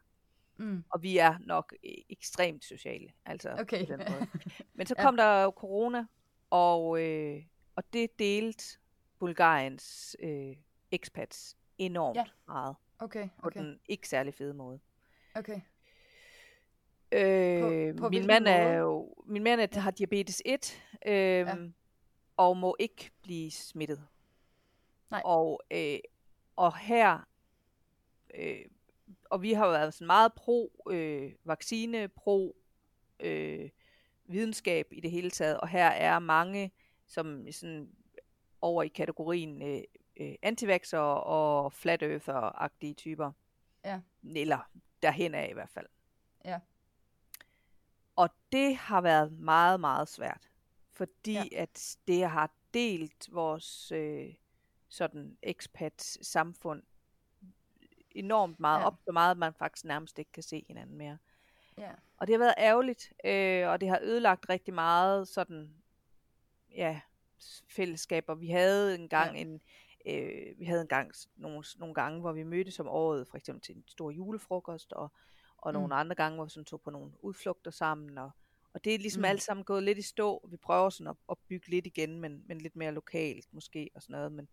[0.57, 0.85] Mm.
[0.91, 3.87] Og vi er nok e- ekstremt sociale, altså Okay.
[3.87, 4.27] på den måde.
[4.75, 5.03] Men så Ja.
[5.05, 6.07] kom der jo corona,
[6.51, 7.43] og, øh,
[7.81, 8.79] og det delte
[9.19, 10.57] Bulgariens øh,
[10.91, 12.25] expats enormt Ja.
[12.47, 14.81] meget, Okay, på okay, den ikke særlig fede måde.
[15.35, 15.61] okay.
[17.13, 18.77] Øh, på min hvilken mand er måde?
[18.77, 21.47] jo, min mand er, har diabetes 1, øh,
[22.37, 24.07] og må ikke blive smittet.
[25.11, 25.23] Nej.
[25.25, 25.99] Og, øh,
[26.57, 27.29] og her,
[28.35, 28.65] øh,
[29.25, 32.57] og vi har jo været sådan meget pro øh, vaccine, pro
[33.21, 33.71] øh,
[34.25, 36.73] videnskab i det hele taget, og her er mange,
[37.11, 37.91] som sådan
[38.61, 39.83] over i kategorien øh,
[40.21, 43.33] øh, antivaxer og flat earther-agtige typer.
[43.85, 44.01] Ja.
[44.37, 44.71] Eller
[45.03, 45.87] derhen af i hvert fald.
[46.45, 46.61] Ja.
[48.17, 50.51] Og det har været meget, meget svært.
[50.91, 51.45] Fordi Ja.
[51.53, 54.35] at det har delt vores øh,
[54.89, 56.83] sådan expat-samfund
[58.11, 58.87] enormt meget ja.
[58.87, 61.19] op, så meget, at man faktisk nærmest ikke kan se hinanden mere.
[61.79, 61.91] Ja.
[62.17, 65.80] Og det har været ærgerligt, øh, og det har ødelagt rigtig meget sådan,
[66.77, 67.01] ja,
[67.69, 68.35] fællesskaber.
[68.35, 69.41] Vi havde engang Ja.
[69.41, 69.61] en,
[70.07, 73.77] øh, vi havde engang nogle, nogle gange, hvor vi mødtes om året, for eksempel til
[73.77, 75.13] en stor julefrokost, og,
[75.57, 75.81] og Mm.
[75.81, 78.31] nogle andre gange, hvor vi sådan tog på nogle udflugter sammen, og,
[78.73, 79.25] og det er ligesom Mm.
[79.25, 80.49] alt sammen gået lidt i stå.
[80.51, 84.03] Vi prøver sådan at, at bygge lidt igen, men, men lidt mere lokalt måske, og
[84.03, 84.49] sådan noget, men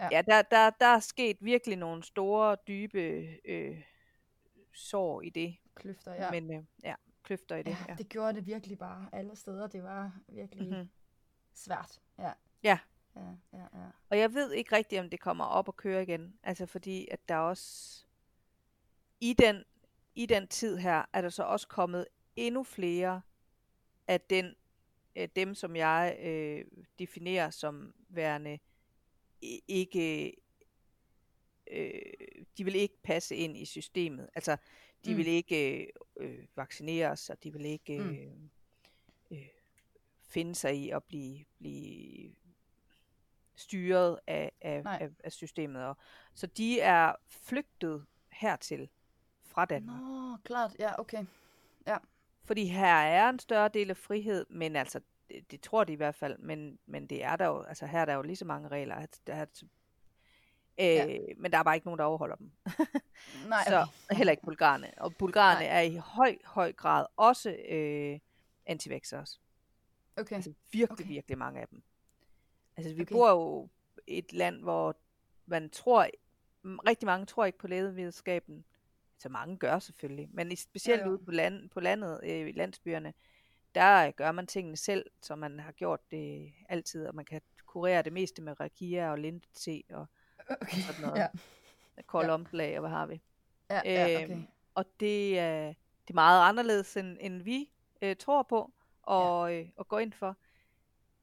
[0.00, 0.08] Ja.
[0.12, 2.98] ja, der, der, der er sket virkelig nogle store, dybe
[3.44, 3.82] øh,
[4.74, 6.30] sår i det, Kløfter, ja.
[6.30, 7.76] men øh, ja, kløfter i det.
[7.88, 9.66] ja, det gjorde det virkelig bare alle steder.
[9.66, 10.88] Det var virkelig Mhm.
[11.54, 12.00] svært.
[12.18, 12.32] Ja.
[12.62, 12.78] Ja.
[13.16, 13.20] Ja,
[13.52, 13.86] ja, ja.
[14.10, 16.38] Og jeg ved ikke rigtigt, om det kommer op og køre igen.
[16.42, 18.04] Altså fordi, at der også
[19.20, 19.64] i den,
[20.14, 22.06] i den tid her, er der så også kommet
[22.36, 23.20] endnu flere
[24.08, 24.54] af den,
[25.16, 26.64] øh, dem, som jeg øh,
[26.98, 28.58] definerer som værende
[29.68, 30.32] ikke,
[31.70, 32.00] øh,
[32.58, 34.28] de vil ikke passe ind i systemet.
[34.34, 34.56] Altså,
[35.04, 35.16] de Mm.
[35.16, 38.10] vil ikke øh, vaccineres, og de vil ikke Mm.
[38.10, 38.32] øh,
[39.30, 39.46] øh,
[40.20, 42.34] finde sig i at blive, blive
[43.54, 44.98] styret af, af, Nej.
[45.00, 45.84] af, af systemet.
[45.84, 45.96] Og,
[46.34, 48.88] så de er flygtet hertil
[49.42, 50.00] fra Danmark.
[50.02, 50.76] Nå, klart.
[50.78, 51.24] Ja, okay.
[52.44, 55.96] Fordi her er en større del af frihed, men altså, det, det tror de i
[55.96, 58.44] hvert fald, men, men det er der jo, altså her er der jo lige så
[58.44, 58.94] mange regler.
[58.94, 59.46] At der er,
[60.80, 61.06] øh, Ja.
[61.06, 61.18] ja.
[61.36, 62.50] Men der er bare ikke nogen, der overholder dem.
[63.48, 64.16] Nej, så okay.
[64.16, 64.90] heller ikke bulgarerne.
[64.96, 65.76] Og bulgarerne Nej.
[65.76, 68.18] er i høj, høj grad også øh,
[68.66, 69.40] antivaxxers.
[70.16, 70.36] Okay.
[70.36, 71.08] Altså virkelig, Okay.
[71.08, 71.82] virkelig mange af dem.
[72.76, 73.14] Altså vi Okay.
[73.14, 73.68] bor jo
[74.06, 74.96] i et land, hvor
[75.46, 76.06] man tror,
[76.64, 78.64] rigtig mange tror ikke på lægevidenskaben.
[79.18, 81.08] Så mange gør selvfølgelig, men specielt jo.
[81.10, 83.14] ude på, land, på landet, øh, i landsbyerne,
[83.74, 88.02] der gør man tingene selv, som man har gjort det altid, og man kan kurere
[88.02, 90.06] det meste med rakia og lindete og
[90.50, 90.80] okay.
[90.80, 91.18] sådan noget.
[91.20, 91.28] Ja,
[92.06, 92.32] kold Ja.
[92.32, 93.20] omslag, og hvad har vi.
[93.70, 94.30] ja, ja, okay.
[94.30, 95.66] Øhm, Og det er,
[96.02, 97.70] det er meget anderledes, end, end vi
[98.02, 98.72] øh, tror på
[99.02, 99.60] og, ja.
[99.60, 100.36] øh, og går ind for.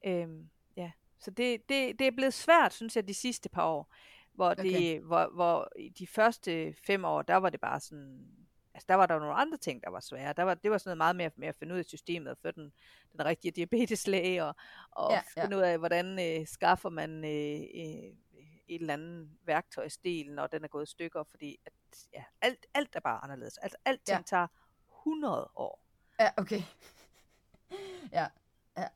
[0.06, 0.90] Øhm, ja.
[1.18, 3.94] Så det, det, det er blevet svært, synes jeg, de sidste par år.
[4.32, 5.00] Hvor, det, Okay.
[5.00, 5.68] hvor, hvor
[5.98, 8.26] de første fem år, der var det bare sådan...
[8.74, 10.32] Altså, der var der nogle andre ting, der var svære.
[10.32, 12.38] Der var, det var sådan noget meget mere med at finde ud af systemet, og
[12.42, 12.72] få den,
[13.12, 14.54] den rigtige diabeteslæge, og,
[14.90, 15.42] og Ja, ja, ja.
[15.44, 18.12] finde ud af, hvordan øh, skaffer man øh, øh,
[18.70, 21.72] et eller andet værktøjsdel, når den er gået i stykker, fordi at,
[22.12, 23.58] ja, alt, alt er bare anderledes.
[23.58, 24.16] Altså, alting Ja.
[24.16, 24.22] ja.
[24.26, 24.46] tager
[25.00, 25.82] 100 år.
[26.20, 26.62] Ja, okay.
[28.12, 28.26] ja,
[28.76, 28.88] ja.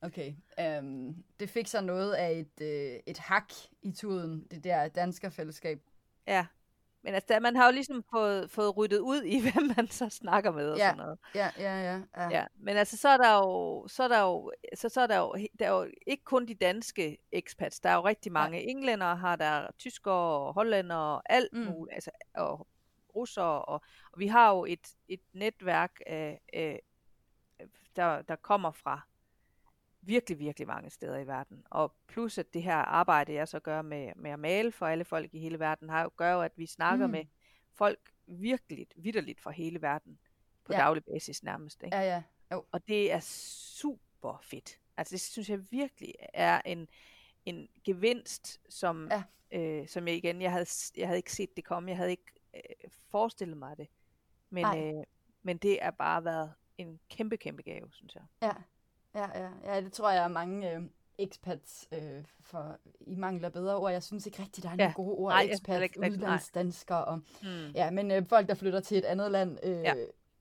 [0.00, 0.34] Okay.
[0.78, 3.52] Um, det fik så noget af et, øh, et hak
[3.82, 5.82] i tuden, det der danskerfællesskab.
[6.26, 6.46] Ja.
[7.04, 10.50] Men altså, man har jo ligesom fået, fået ryddet ud i, hvem man så snakker
[10.50, 10.84] med og Ja.
[10.88, 11.18] sådan noget.
[11.34, 12.00] Ja, ja, ja.
[12.16, 12.28] ja.
[12.30, 15.18] Ja, men altså, så er der jo, så er der jo, så, så er der
[15.18, 18.64] jo, der er jo ikke kun de danske expats, der er jo rigtig mange ja.
[18.64, 21.60] englænder, har der tyskere og hollændere og alt mm.
[21.60, 22.66] muligt, altså, og
[23.14, 23.82] russere, og,
[24.12, 26.82] og vi har jo et, et netværk af, af,
[27.96, 29.00] der, der kommer fra
[30.06, 31.64] virkelig, virkelig mange steder i verden.
[31.70, 35.04] Og plus at det her arbejde, jeg så gør med, med at male for alle
[35.04, 37.12] folk i hele verden, har jo, gør jo, at vi snakker Mm.
[37.12, 37.24] med
[37.72, 40.18] folk virkelig, vidderligt fra hele verden,
[40.64, 40.78] på Ja.
[40.78, 41.82] daglig basis nærmest.
[41.82, 41.96] Ikke?
[41.96, 42.22] Ja, ja.
[42.52, 42.64] Jo.
[42.72, 44.78] Og det er super fedt.
[44.96, 46.88] Altså det synes jeg virkelig er en,
[47.44, 49.22] en gevinst, som, Ja.
[49.50, 52.32] øh, som jeg igen, jeg havde, jeg havde ikke set det komme, jeg havde ikke
[52.54, 53.88] øh, forestillet mig det.
[54.50, 54.64] Men,
[54.98, 55.04] øh,
[55.42, 58.22] men det er bare været en kæmpe, kæmpe gave, synes jeg.
[58.42, 58.52] Ja,
[59.14, 59.48] ja, ja.
[59.64, 60.82] ja det tror jeg er mange øh,
[61.18, 63.92] expats, øh, for I mangler bedre ord.
[63.92, 64.76] Jeg synes ikke rigtigt, der er Ja.
[64.78, 65.32] nogle gode ord.
[65.32, 67.70] Nej, expat, ikke udlandsdansker og Mm.
[67.74, 69.80] Ja, men øh, folk, der flytter til et andet land, øh, ja.
[69.82, 69.94] Ja.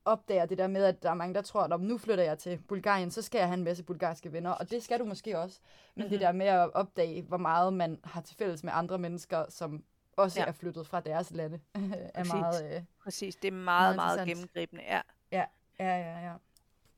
[0.05, 2.57] opdager det der med, at der er mange, der tror, at nu flytter jeg til
[2.67, 5.59] Bulgarien, så skal jeg have en masse bulgarske venner, og det skal du måske også.
[5.95, 6.09] Men mm-hmm.
[6.09, 6.25] det Mhm.
[6.25, 9.83] der med at opdage, hvor meget man har til fælles med andre mennesker, som
[10.17, 10.45] også Ja.
[10.45, 11.59] er flyttet fra deres lande,
[12.13, 12.33] er Præcis.
[12.33, 12.75] meget...
[12.75, 14.83] Øh, Præcis, det er meget, Meget meget gennemgribende.
[14.83, 15.01] Ja.
[15.31, 15.45] ja,
[15.79, 16.33] ja, ja.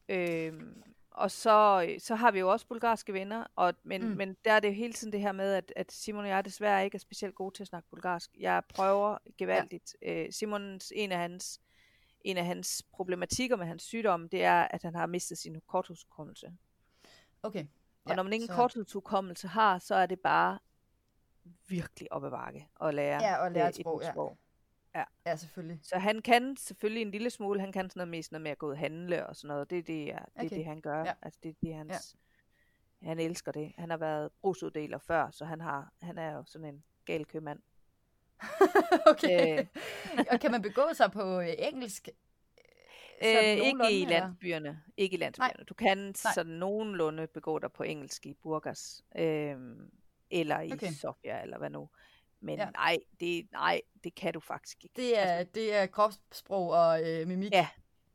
[0.10, 0.84] Øhm,
[1.18, 4.18] og så, så har vi jo også bulgarske venner, og, men, Mm.
[4.18, 6.45] men der er det jo hele tiden det her med, at, at Simon og jeg
[6.45, 8.32] desværre ikke er specielt gode til at snakke bulgarsk.
[8.39, 9.95] Jeg prøver gevaldigt.
[10.01, 10.24] Ja.
[10.26, 11.59] Øh, Simons, en af hans
[12.22, 16.53] en af hans problematikker med hans sygdom, det er, at han har mistet sin korthuskommelse.
[17.43, 17.66] Okay.
[18.05, 20.59] Og når man ikke en så- korthuskommelse har, så er det bare
[21.68, 24.11] virkelig op ad bakke at lære, Ja, at lære øh, et sprog, nyt ja.
[24.11, 24.38] sprog.
[25.26, 25.80] Ja, selvfølgelig.
[25.84, 28.58] Så han kan selvfølgelig en lille smule, han kan sådan noget mest noget med at
[28.58, 29.70] gå ud og handle og sådan noget.
[29.70, 30.56] Det er det, er, det, Okay.
[30.56, 31.00] det han gør.
[31.00, 31.14] Ja.
[31.22, 32.16] Altså det, det er hans,
[33.04, 33.74] han elsker det.
[33.78, 37.60] Han har været brugsuddeler før, så han har han er jo sådan en gal købmand.
[39.12, 39.60] okay.
[39.60, 39.66] Øh.
[40.32, 42.10] og kan man begå sig på øh, engelsk?
[43.24, 44.20] Øh, sådan ikke i eller?
[44.20, 44.84] landsbyerne.
[44.98, 45.64] Ikke i landsbyerne.
[45.70, 49.04] Du kan sådan nogenlunde begå dig på engelsk i Burgas.
[49.18, 49.91] Øhm,
[50.32, 50.76] eller i Okay.
[50.76, 50.91] okay.
[50.91, 51.89] Sofia, eller hvad nu.
[52.46, 52.64] Men Ja.
[52.66, 52.70] ja.
[52.72, 54.93] nej, det, nej, det kan du faktisk ikke.
[54.96, 57.52] Det er, Altså, det er kropssprog og øh, mimik.
[57.52, 57.68] Ja.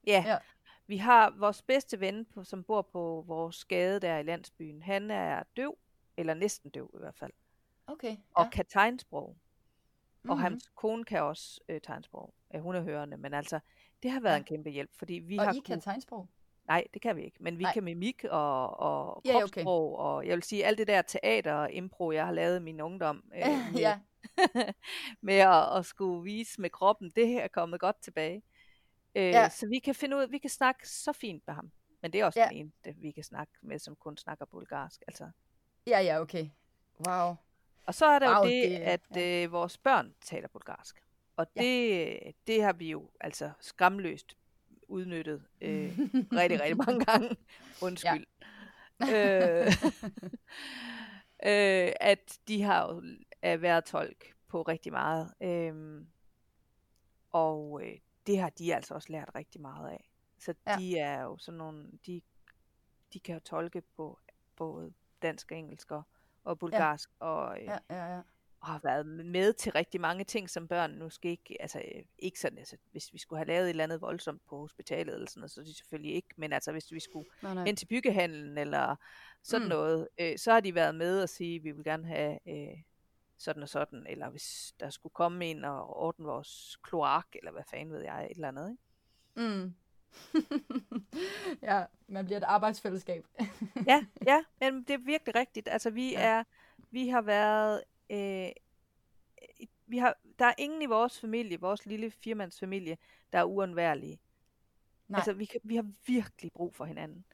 [0.06, 0.24] ja.
[0.26, 0.36] Ja.
[0.86, 4.82] Vi har vores bedste ven, på, som bor på vores gade der i landsbyen.
[4.82, 5.78] Han er døv,
[6.16, 7.32] eller næsten døv i hvert fald,
[7.86, 8.16] Okay.
[8.34, 8.50] og ja.
[8.50, 9.36] kan tegnsprog.
[10.28, 10.38] Og Mhm.
[10.42, 12.34] hans kone kan også øh, tegnsprog.
[12.54, 13.60] Øh, hun er hørende, men altså,
[14.02, 14.34] det har været Ja.
[14.36, 14.38] ja.
[14.38, 16.28] en kæmpe hjælp, fordi vi og har I kan kunnet- tegnsprog?
[16.68, 17.36] Nej, det kan vi ikke.
[17.40, 17.72] Men vi Nej.
[17.72, 19.40] kan mimik og, og Ja, okay.
[19.40, 22.62] kropssprog, og jeg vil sige, alt det der teater og impro, jeg har lavet i
[22.62, 23.40] min ungdom, øh,
[23.72, 23.98] med, ja.
[25.22, 28.42] med at, at skulle vise med kroppen, det her er kommet godt tilbage.
[29.14, 29.48] Øh, Ja.
[29.48, 31.70] Så vi kan finde ud, vi kan snakke så fint med ham.
[32.02, 32.44] Men det er også Ja.
[32.44, 32.50] ja.
[32.50, 35.02] den eneste, vi kan snakke med, som kun snakker bulgarsk.
[35.08, 35.30] Altså.
[35.86, 36.48] ja, ja, okay.
[37.08, 37.36] Wow.
[37.86, 41.02] Og så er der Wow, jo det, det- at øh, vores børn taler bulgarsk.
[41.36, 41.60] Og Ja.
[41.62, 44.36] det, det har vi jo altså skamløst
[44.88, 45.98] udnyttet øh,
[46.32, 47.36] rigtig, rigtig mange gange.
[47.82, 48.26] Undskyld.
[49.00, 49.66] Ja.
[49.66, 49.72] øh,
[51.46, 53.02] øh, at de har jo
[53.44, 55.34] øh, været tolk på rigtig meget.
[55.40, 56.04] Øh,
[57.30, 60.10] og øh, det har de altså også lært rigtig meget af.
[60.38, 60.76] Så Ja.
[60.78, 62.22] de er jo sådan nogle, de,
[63.12, 64.18] de kan jo tolke på
[64.56, 66.02] både dansk og engelsk og,
[66.44, 67.24] og bulgarsk, ja.
[67.26, 68.20] og, øh, ja, ja, ja.
[68.60, 72.02] og har været med til rigtig mange ting, som børn nu skal ikke, altså øh,
[72.18, 75.28] ikke sådan, altså hvis vi skulle have lavet et eller andet voldsomt på hospitalet eller
[75.28, 77.64] sådan noget, så er de selvfølgelig ikke, men altså hvis vi skulle Nej, nej.
[77.64, 78.96] hen til byggehandlen eller
[79.42, 79.68] sådan Mm.
[79.68, 82.78] noget, øh, så har de været med og sige, at vi vil gerne have øh,
[83.40, 87.62] sådan og sådan, eller hvis der skulle komme en og ordne vores kloak, eller hvad
[87.70, 88.82] fanden ved jeg, et eller andet, ikke?
[89.52, 89.74] Mm.
[91.62, 93.26] ja, man bliver et arbejdsfællesskab.
[93.86, 95.68] Ja, ja, men det er virkelig rigtigt.
[95.68, 96.20] Altså vi Ja.
[96.20, 96.26] ja.
[96.38, 96.44] er,
[96.90, 98.48] vi har været, øh,
[99.86, 102.98] vi har, der er ingen i vores familie, vores lille firmandsfamilie,
[103.32, 104.20] der er uundværlige.
[105.08, 105.18] Nej.
[105.18, 107.24] Altså vi, kan, vi har virkelig brug for hinanden.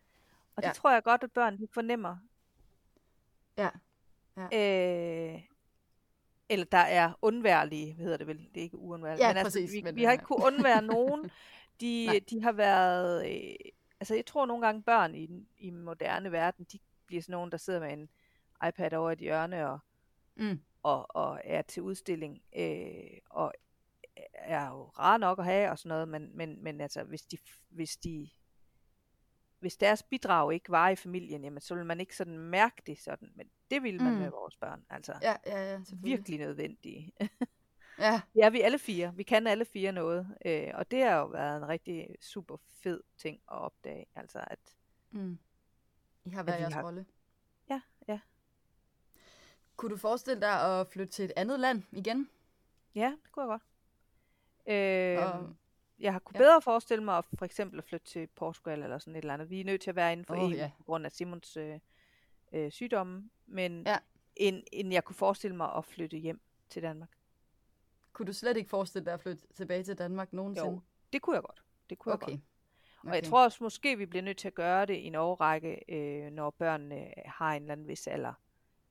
[0.57, 0.73] Og det Ja.
[0.73, 2.17] tror jeg godt, at børn de fornemmer.
[3.57, 3.71] Ja.
[4.37, 5.43] Øh,
[6.49, 8.39] eller der er undværlige, hedder det vel.
[8.55, 9.27] Det er ikke uundværlige.
[9.27, 11.31] Ja, men altså, præcis, vi, men, vi har ikke kunne undvære nogen.
[11.81, 12.21] De, Nej.
[12.31, 13.31] de har været...
[13.31, 13.55] Øh,
[14.01, 17.51] altså jeg tror nogle gange børn i, den- i moderne verden, de bliver sådan nogen,
[17.53, 18.09] der sidder med en
[18.69, 19.79] iPad over et hjørne og,
[20.39, 20.61] Mm.
[20.83, 22.43] og, og er til udstilling.
[22.57, 23.53] Øh, og
[24.35, 27.39] er jo rar nok at have og sådan noget, men, men, men altså, hvis de,
[27.69, 28.31] hvis de
[29.59, 32.99] hvis deres bidrag ikke var i familien, jamen, så ville man ikke sådan mærke det
[32.99, 34.19] sådan, men det ville man Mm.
[34.19, 37.13] med vores børn, altså Ja, ja, ja, virkelig nødvendige.
[37.99, 41.27] Ja, er vi alle fire, vi kan alle fire noget, øh, og det har jo
[41.27, 44.59] været en rigtig super fed ting at opdage, altså at,
[45.11, 45.39] mm.
[46.25, 47.07] I har været jeres har- rolle.
[47.71, 48.21] ja, ja,
[49.77, 52.31] Kunne du forestille dig at flytte til et andet land igen?
[52.95, 53.63] ja, det kunne jeg godt.
[54.67, 55.57] Øh, Og-
[55.99, 56.43] jeg har kunne ja.
[56.45, 59.51] bedre forestille mig at for eksempel at flytte til Portugal eller sådan et eller andet.
[59.51, 60.71] Vi er nødt til at være inden for oh, EU ja.
[60.79, 61.79] på grund af Simons øh,
[62.53, 63.99] øh, sygdomme, men Ja.
[64.37, 67.11] end, end jeg kunne forestille mig at flytte hjem til Danmark.
[68.13, 70.71] Kunne du slet ikke forestille dig at flytte tilbage til Danmark nogensinde?
[70.71, 70.81] Jo,
[71.13, 71.63] det kunne jeg godt.
[71.91, 72.33] Det kunne jeg Okay.
[72.33, 72.41] godt.
[73.09, 75.81] Og jeg tror også måske, vi bliver nødt til at gøre det i en årrække,
[75.89, 78.33] øh, når børnene har en eller anden vis alder.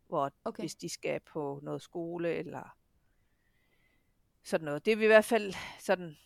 [0.07, 0.35] Hvor Okay.
[0.43, 0.61] okay.
[0.63, 2.77] hvis de skal på noget skole eller
[4.43, 4.85] sådan noget.
[4.85, 6.17] Det er vi i hvert fald sådan,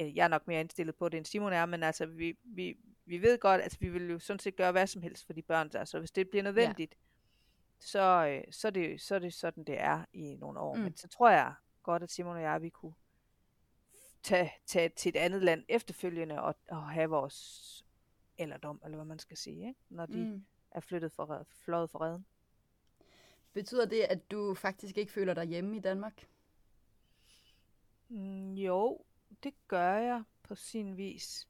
[0.00, 2.76] øh, jeg er nok mere indstillet på det, end Simon er, men altså vi, vi,
[3.08, 5.32] vi ved godt, at altså, vi vil jo sådan set gøre hvad som helst for
[5.32, 6.94] de børn der, så hvis det bliver nødvendigt,
[7.78, 10.74] så, øh, så, er det, så er det sådan, det er i nogle år.
[10.74, 10.80] Mm.
[10.80, 12.94] Men så tror jeg godt, at Simon og jeg, vi kunne
[14.22, 17.84] tage, tage til et andet land efterfølgende og, og have vores
[18.38, 19.80] alderdom, eller hvad man skal sige, ikke?
[19.88, 20.24] når de.
[20.24, 20.44] Mm.
[20.70, 22.26] er flyttet for, fløjet for redden.
[23.52, 26.28] Betyder det, at du faktisk ikke føler dig hjemme i Danmark?
[28.08, 29.04] Mm, jo,
[29.42, 31.48] det gør jeg på sin vis.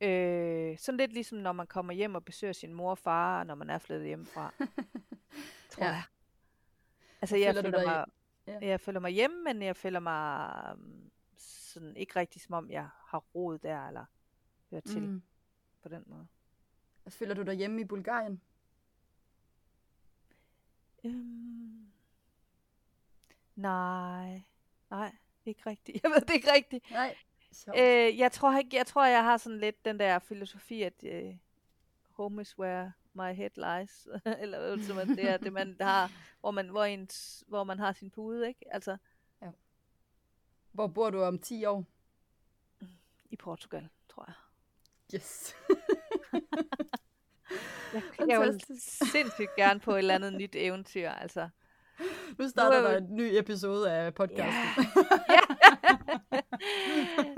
[0.00, 3.54] Øh, sådan lidt ligesom når man kommer hjem og besøger sin mor og far, når
[3.54, 4.54] man er flyttet hjemmefra.
[5.70, 5.90] tror Ja.
[5.90, 6.02] jeg.
[7.20, 8.04] Altså Så jeg føler føler mig,
[8.46, 8.58] Ja.
[8.62, 12.88] Jeg føler mig hjemme, men jeg føler mig um, sådan ikke rigtig som om, jeg
[13.06, 14.04] har roet der, eller
[14.70, 15.22] hørt til mm.
[15.82, 16.26] på den måde.
[17.08, 18.40] Føler du dig hjemme i Bulgarien?
[21.04, 21.92] Øhm,
[23.54, 24.42] nej,
[24.90, 25.98] nej, ikke rigtigt.
[26.02, 26.90] Jeg ved det ikke rigtigt.
[26.90, 27.16] Nej.
[27.76, 31.36] Øh, jeg tror ikke, jeg tror, jeg har sådan lidt den der filosofi, at øh,
[32.10, 34.08] home is where my head lies,
[34.42, 37.92] eller som man, det er det, man har, hvor man, hvor, ens, hvor man har
[37.92, 38.74] sin pude, ikke?
[38.74, 38.96] Altså,
[39.42, 39.50] ja.
[40.72, 41.84] Hvor bor du om 10 år?
[43.30, 44.34] I Portugal, tror jeg.
[45.14, 45.56] Yes.
[48.28, 48.60] jeg vil
[49.12, 51.48] sindssygt gerne på et eller andet nyt eventyr, altså.
[52.38, 54.84] Nu starter nu der en ny episode af podcasten.
[56.32, 56.42] Yeah.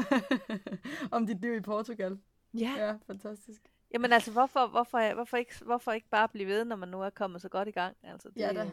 [1.16, 2.18] Om dit liv i Portugal.
[2.54, 2.74] Ja.
[2.76, 3.62] Ja, fantastisk.
[3.94, 7.10] Jamen altså, hvorfor, hvorfor, hvorfor, ikke, hvorfor ikke bare blive ved, når man nu er
[7.10, 7.96] kommet så godt i gang?
[8.02, 8.70] Altså, det, ja, da.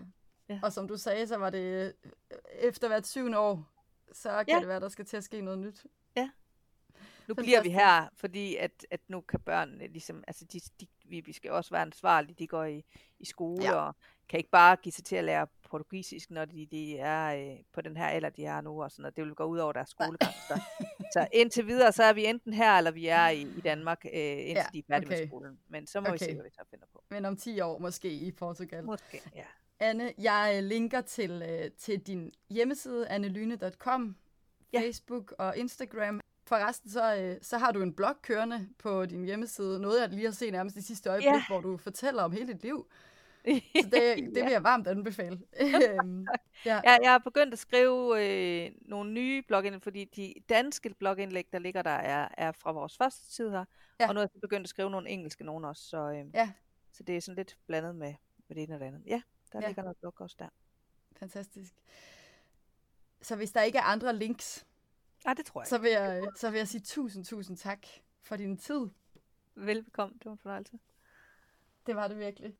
[0.49, 0.59] Ja.
[0.63, 1.95] Og som du sagde, så var det
[2.31, 3.71] øh, efter hvert syvende år,
[4.11, 4.59] så kan ja.
[4.59, 5.85] det være, der skal til at ske noget nyt.
[6.15, 6.29] Ja.
[7.27, 11.19] Nu bliver vi her, fordi at, at nu kan børnene ligesom, altså de, de, vi,
[11.19, 12.85] vi skal også være ansvarlige, de går i,
[13.19, 13.73] i skole ja.
[13.73, 13.95] og
[14.29, 17.81] kan ikke bare give sig til at lære portugisisk, når de, de er øh, på
[17.81, 19.15] den her alder, de er nu, og sådan noget.
[19.15, 20.33] Det vil gå ud over deres skolegang.
[20.47, 20.61] Så,
[21.13, 24.11] så indtil videre, så er vi enten her, eller vi er i, i Danmark, øh,
[24.13, 25.19] indtil ja, de er færdige okay.
[25.19, 25.59] med skolen.
[25.67, 26.13] Men så må okay.
[26.13, 27.03] vi se, hvad vi så finder på.
[27.09, 28.83] Men om 10 år måske i Portugal.
[28.83, 29.45] Måske, ja.
[29.79, 34.15] Anne, jeg linker til, øh, til din hjemmeside, annelyne.com,
[34.73, 34.79] ja.
[34.79, 36.21] Facebook og Instagram.
[36.47, 39.79] Forresten, så, øh, så har du en blog kørende på din hjemmeside.
[39.79, 41.43] Noget, jeg lige har set nærmest i sidste øjeblik, ja.
[41.47, 42.87] hvor du fortæller om hele dit liv.
[43.81, 45.39] Så det, det vil jeg varmt anbefale.
[45.61, 46.27] Øhm,
[46.65, 46.81] ja.
[46.83, 51.59] Jeg, jeg har begyndt at skrive øh, nogle nye blogindlæg, fordi de danske blogindlæg, der
[51.59, 53.65] ligger der, er, er fra vores første tid her.
[53.99, 54.07] Ja.
[54.07, 55.83] Og nu er jeg begyndt at skrive nogle engelske nogen også.
[55.83, 56.51] Så, øh, ja.
[56.91, 58.13] så det er sådan lidt blandet med,
[58.47, 59.03] med det ene og det andet.
[59.05, 59.21] Ja,
[59.53, 59.67] der ja.
[59.67, 60.49] ligger noget blog også der.
[61.19, 61.73] Fantastisk.
[63.21, 64.65] Så hvis der ikke er andre links,
[65.25, 65.67] Ja, det tror jeg.
[65.67, 67.87] Så vil jeg, så vil jeg sige tusind, tusind tak
[68.21, 68.87] for din tid.
[69.55, 70.13] Velbekomme.
[70.17, 70.79] Det var en fornøjelse.
[71.85, 72.57] Det var det virkelig.